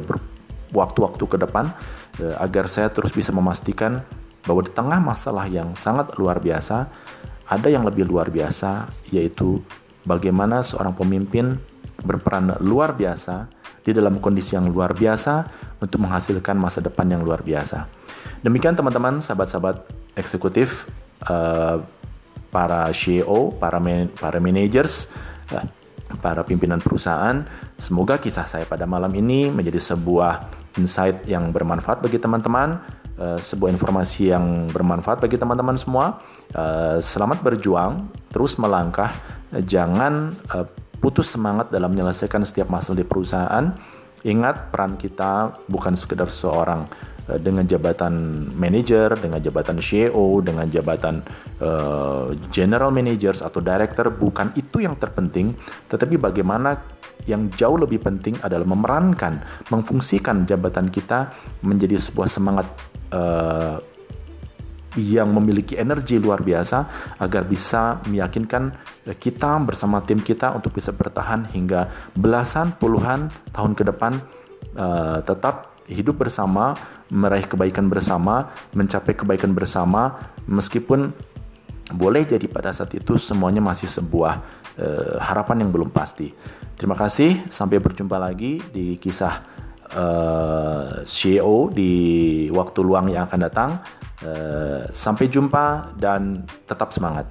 waktu-waktu 0.75 1.25
ke 1.31 1.37
depan 1.39 1.71
eh, 2.19 2.35
agar 2.43 2.67
saya 2.67 2.91
terus 2.91 3.15
bisa 3.15 3.31
memastikan 3.31 4.03
bahwa 4.47 4.63
di 4.63 4.71
tengah 4.75 4.99
masalah 5.03 5.47
yang 5.51 5.75
sangat 5.75 6.15
luar 6.19 6.39
biasa 6.39 6.87
ada 7.47 7.69
yang 7.71 7.87
lebih 7.87 8.07
luar 8.07 8.31
biasa, 8.31 8.91
yaitu 9.15 9.63
bagaimana 10.03 10.63
seorang 10.67 10.95
pemimpin 10.95 11.59
berperan 12.03 12.59
luar 12.63 12.95
biasa 12.95 13.47
di 13.87 13.95
dalam 13.95 14.19
kondisi 14.19 14.59
yang 14.59 14.67
luar 14.67 14.95
biasa 14.95 15.47
untuk 15.79 16.03
menghasilkan 16.03 16.59
masa 16.59 16.83
depan 16.83 17.07
yang 17.07 17.23
luar 17.23 17.43
biasa. 17.47 17.87
Demikian 18.43 18.75
teman-teman, 18.75 19.23
sahabat-sahabat 19.23 19.87
eksekutif, 20.19 20.91
uh, 21.31 21.83
para 22.51 22.91
CEO, 22.91 23.55
para 23.55 23.79
man, 23.79 24.11
para 24.19 24.43
managers, 24.43 25.07
uh, 25.55 25.63
para 26.19 26.43
pimpinan 26.43 26.83
perusahaan. 26.83 27.47
Semoga 27.79 28.19
kisah 28.19 28.51
saya 28.51 28.67
pada 28.67 28.91
malam 28.91 29.15
ini 29.15 29.55
menjadi 29.55 29.79
sebuah 29.79 30.51
insight 30.83 31.23
yang 31.31 31.55
bermanfaat 31.55 32.03
bagi 32.03 32.19
teman-teman 32.19 32.83
Eh, 33.17 33.41
sebuah 33.41 33.73
informasi 33.73 34.29
yang 34.29 34.69
bermanfaat 34.69 35.25
bagi 35.25 35.41
teman-teman 35.41 35.81
semua. 35.81 36.21
Uh, 36.55 37.03
selamat 37.03 37.43
berjuang, 37.43 38.07
terus 38.31 38.55
melangkah, 38.61 39.11
uh, 39.51 39.63
jangan 39.67 40.31
uh, 40.55 40.67
putus 41.03 41.33
semangat 41.35 41.75
dalam 41.75 41.91
menyelesaikan 41.91 42.47
setiap 42.47 42.71
masalah 42.71 43.03
di 43.03 43.07
perusahaan. 43.07 43.65
Ingat 44.27 44.75
peran 44.75 44.99
kita 44.99 45.55
bukan 45.71 45.95
sekedar 45.95 46.31
seorang 46.35 46.87
dengan 47.27 47.67
jabatan 47.67 48.47
manager, 48.55 49.19
dengan 49.19 49.43
jabatan 49.43 49.83
CEO, 49.83 50.39
dengan 50.47 50.71
jabatan 50.71 51.27
uh, 51.59 52.31
general 52.55 52.95
managers 52.95 53.43
atau 53.43 53.59
director, 53.59 54.15
bukan 54.15 54.55
itu 54.55 54.87
yang 54.87 54.95
terpenting, 54.95 55.51
tetapi 55.91 56.23
bagaimana 56.23 56.79
yang 57.27 57.51
jauh 57.59 57.75
lebih 57.75 57.99
penting 57.99 58.39
adalah 58.47 58.63
memerankan, 58.63 59.43
memfungsikan 59.75 60.47
jabatan 60.47 60.87
kita 60.87 61.35
menjadi 61.67 61.99
sebuah 61.99 62.29
semangat 62.31 62.67
uh, 63.11 63.83
yang 64.97 65.31
memiliki 65.31 65.77
energi 65.77 66.17
luar 66.17 66.41
biasa 66.41 66.79
agar 67.21 67.45
bisa 67.45 68.01
meyakinkan 68.09 68.73
kita 69.21 69.61
bersama 69.63 70.03
tim 70.03 70.19
kita 70.19 70.51
untuk 70.57 70.75
bisa 70.75 70.91
bertahan 70.91 71.47
hingga 71.53 71.89
belasan 72.17 72.75
puluhan 72.81 73.31
tahun 73.53 73.73
ke 73.77 73.83
depan 73.93 74.19
uh, 74.75 75.21
tetap 75.23 75.77
hidup 75.87 76.27
bersama, 76.27 76.75
meraih 77.15 77.47
kebaikan 77.47 77.87
bersama, 77.87 78.51
mencapai 78.75 79.15
kebaikan 79.15 79.55
bersama 79.55 80.35
meskipun 80.51 81.15
boleh 81.95 82.27
jadi 82.27 82.51
pada 82.51 82.75
saat 82.75 82.91
itu 82.99 83.15
semuanya 83.15 83.63
masih 83.63 83.87
sebuah 83.87 84.43
uh, 84.75 85.17
harapan 85.23 85.63
yang 85.63 85.71
belum 85.71 85.95
pasti. 85.95 86.35
Terima 86.77 86.99
kasih, 86.99 87.47
sampai 87.49 87.79
berjumpa 87.79 88.19
lagi 88.19 88.59
di 88.75 88.99
kisah 88.99 89.41
uh, 89.95 91.03
eh, 91.03 91.07
CEO 91.07 91.71
di 91.71 91.93
waktu 92.51 92.81
luang 92.83 93.07
yang 93.13 93.29
akan 93.31 93.41
datang. 93.47 93.71
Uh, 94.17 94.89
sampai 94.89 95.29
jumpa 95.29 95.93
dan 96.01 96.49
tetap 96.65 96.89
semangat. 96.89 97.29